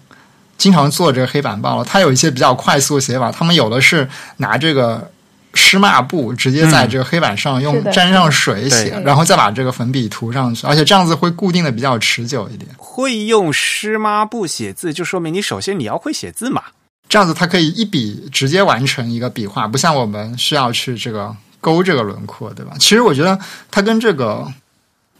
[0.58, 4.06] 经常做这个黑板报，他有一些比较快速的写法，他们有的是
[4.36, 5.10] 拿这个。
[5.54, 12.70] 湿抹布直接在这个黑板上用沾上水写，然后再把这个粉笔涂上去，而且这样子会固定的比较持久一点。
[12.76, 16.62] 会用湿抹布写字，就说明你首先你要会写字嘛。
[17.08, 22.74] 这样子它可以一笔直接完成一个笔画，不像我们需要去这个勾这个轮廓，对吧？
[22.78, 23.36] 其实我觉得
[23.70, 24.46] 它跟这个，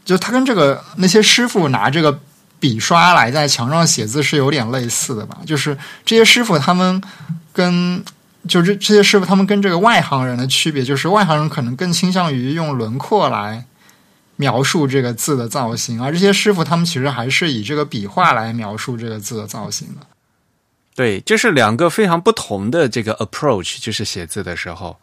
[0.05, 2.17] 就它跟这个那些师傅拿这个
[2.59, 5.37] 笔刷来在墙上写字是有点类似的吧？
[5.45, 7.01] 就是这些师傅他们
[7.53, 8.03] 跟。
[8.47, 13.65] 就是这些师傅，他们跟这个外行人的区别，就是外行人可能更倾向于用轮廓来
[14.37, 20.07] 描述这个字的造型，而这些师傅他们其实还是以这个笔画来描述这个字的造型的。
[20.95, 24.97] 对，就是两个非常不同的这个 approach，就是写字的时候，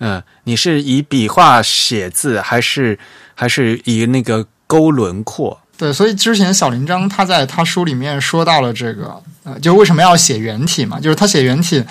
[0.00, 2.98] 嗯，你是以笔画写字，还是
[3.36, 5.58] 还是以那个勾轮廓？
[5.78, 10.98] 对，所以之前小林章他在他书里面说到了这个，呃，就为什么要写圆体嘛？
[10.98, 11.82] 就是他写圆体。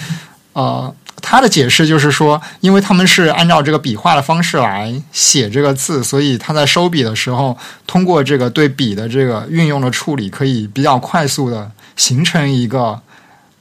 [0.51, 7.55] 呃，他的解释就是说，因为他们是按照这个笔画的方式来写这个字，所以他在收笔的时候，
[7.85, 12.99] 通过这个对笔的这个运用的处理，可以比较快速的形成一个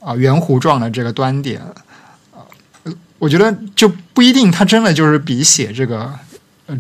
[0.00, 1.60] 啊圆弧状的这个端点。
[2.32, 6.10] 呃，我觉得就不一定，他真的就是比写这个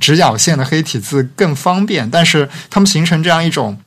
[0.00, 3.78] 直角线的黑体字更方便，但是他们形成这样一种。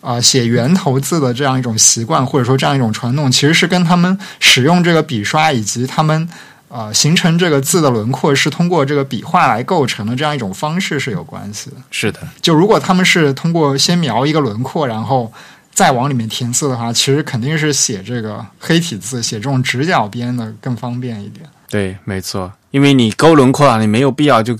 [0.00, 6.28] 啊，写圆头字的这样一种习惯，或者说这样一种传统，其实是跟他们使用这个笔刷以及他们
[6.68, 11.76] 啊形成这个字的轮廓是通过这个笔画来构成的这样一种方式是有关系的。
[11.90, 15.32] 是的，就如果他们是通过先描一个轮廓，然后
[15.74, 21.44] 再往里面填色的话，其实肯定是写这个黑体字、写这种直角边的更方便一点。
[21.68, 24.56] 对，没错，因为你勾轮廓啊，你没有必要就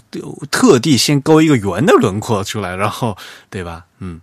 [0.51, 3.17] 特地先勾一个圆的轮廓出来，然后
[3.51, 3.87] 对吧？
[3.99, 4.21] 嗯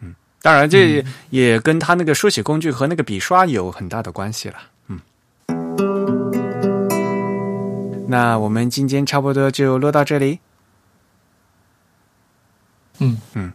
[0.00, 0.14] 嗯。
[0.42, 4.56] 当然，这也跟他那个书写工具和那个笔刷有很大的关系了。
[4.88, 5.00] 嗯，
[8.08, 10.40] 那我们今天差不多就录到这里。
[12.98, 13.52] 嗯嗯，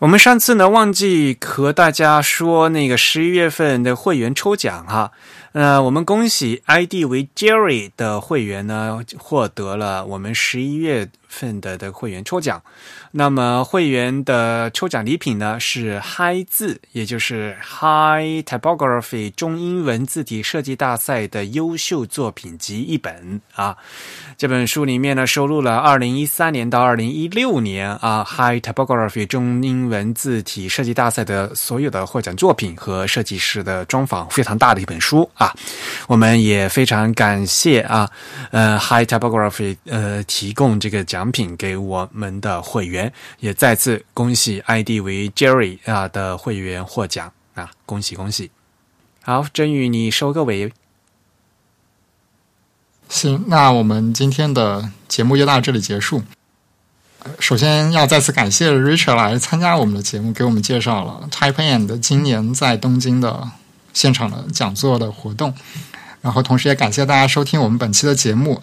[0.00, 5.12] 我们上次呢忘记和大家说那个十一月份的会员抽奖哈，
[5.56, 12.62] 呃，我们恭喜 ID 为 Jerry 的会员呢获得了我们十一月份的的会员抽奖。
[13.12, 23.78] 那么会员的抽奖礼品呢是嗨字，也就是 High Typography 中英文字体设计大赛的优秀作品集一本啊。
[24.36, 35.45] 这本书里面呢收录了二零一三年到二零一六年啊 High Typography 中英文字体设计大赛的所有的获奖作品和设计师的专访，非常大的一本书啊。
[36.06, 38.10] 我们也非常感谢啊，
[38.50, 43.12] 呃，High Typography 呃提供这个奖品给我们的会员。
[43.40, 48.50] 也再次恭喜 ID 为 Jerry 啊的会员获奖啊，恭喜恭喜！
[49.22, 50.72] 好，真宇，你收个尾。
[53.08, 56.22] 行，那我们今天的节目就到这里结束。
[57.40, 63.50] 首先要再次感谢 Richard 来参加我们的节目，给我们介绍了 Type and 今年在东京的
[63.96, 65.54] 现场的讲座的活动。
[66.20, 68.60] 然后，同时也感谢大家收听我们本期的节目。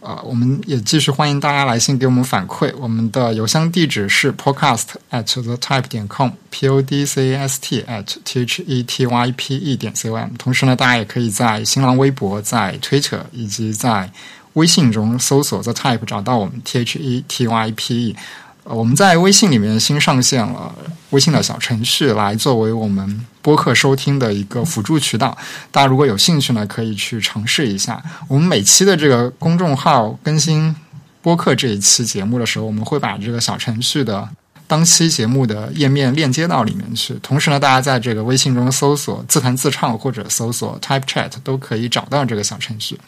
[0.00, 2.74] 啊，我们也继续欢迎大家来信给我们反馈。
[2.76, 8.64] 我们的邮箱地址是 podcast at the type 点 com，p o d c a s t at t h
[8.66, 10.30] e t y p e 点 c o m。
[10.36, 14.10] 同时呢，大家也可以在新浪微博、在 Twitter 以及在
[14.54, 18.16] 微信中搜索 the type，找到我们 t h e t y p e。
[18.64, 20.72] 呃，我们在微信里面新上线了
[21.10, 25.36] 微信的小程序，来作为我们播客收听的一个辅助渠道。
[25.70, 28.00] 大家如果有兴趣呢，可以去尝试一下。
[28.28, 30.74] 我们每期的这个公众号更新
[31.20, 34.28] 播客这一期节目的时候，我们会把这个小程序的
[34.68, 37.14] 当期节目的页面链接到里面去。
[37.20, 42.98] 同时呢，大家在这个微信中搜索“自弹自唱”或者搜索 “Type Chat” 都可以找到这个小程序。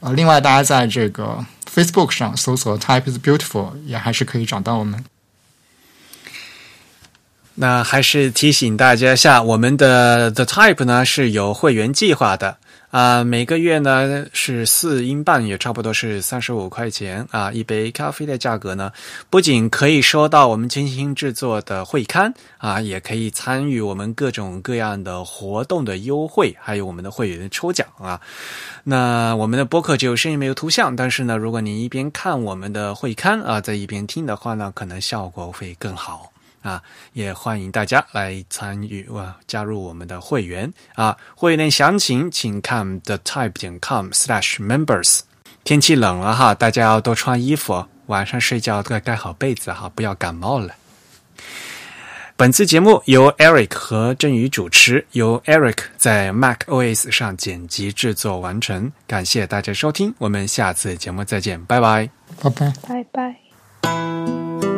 [0.00, 1.44] 呃，另外大家在这个。
[1.68, 5.04] Facebook 上搜索 “Type is beautiful” 也还是可以找到我们。
[7.54, 12.56] 那还是提醒大家一下，我们的 The Type 呢是有会员计划的。
[12.90, 18.90] 啊，每个月呢是四英镑，也差不多是三十五块钱啊，一杯咖啡的价格呢，
[19.28, 28.18] 不仅可以收到我们精心制作的会刊啊，也可以参与我们各种各样的活动的优惠，还有我们的会员抽奖啊。
[28.84, 36.32] 那我们的播客只有声音没有图像，但是呢，如果你一边看我们的会刊啊，在一边听的话呢，可能效果会更好。
[36.68, 36.82] 啊，
[37.14, 41.16] 也欢迎大家来参与哇，加入我们的会员啊！
[41.34, 45.20] 会员详情请看 the type 点 com slash members。
[45.64, 50.74] 天气冷了哈，大家要多穿衣服，晚上睡觉都要盖好被子哈，不要感冒了。
[52.36, 58.92] 本次节目由 Eric 和振宇主持，由 Eric 在 Mac OS 上剪辑制作完成。
[59.06, 64.77] 感谢大家收听，我们下次节目再见，拜拜，拜拜，拜拜。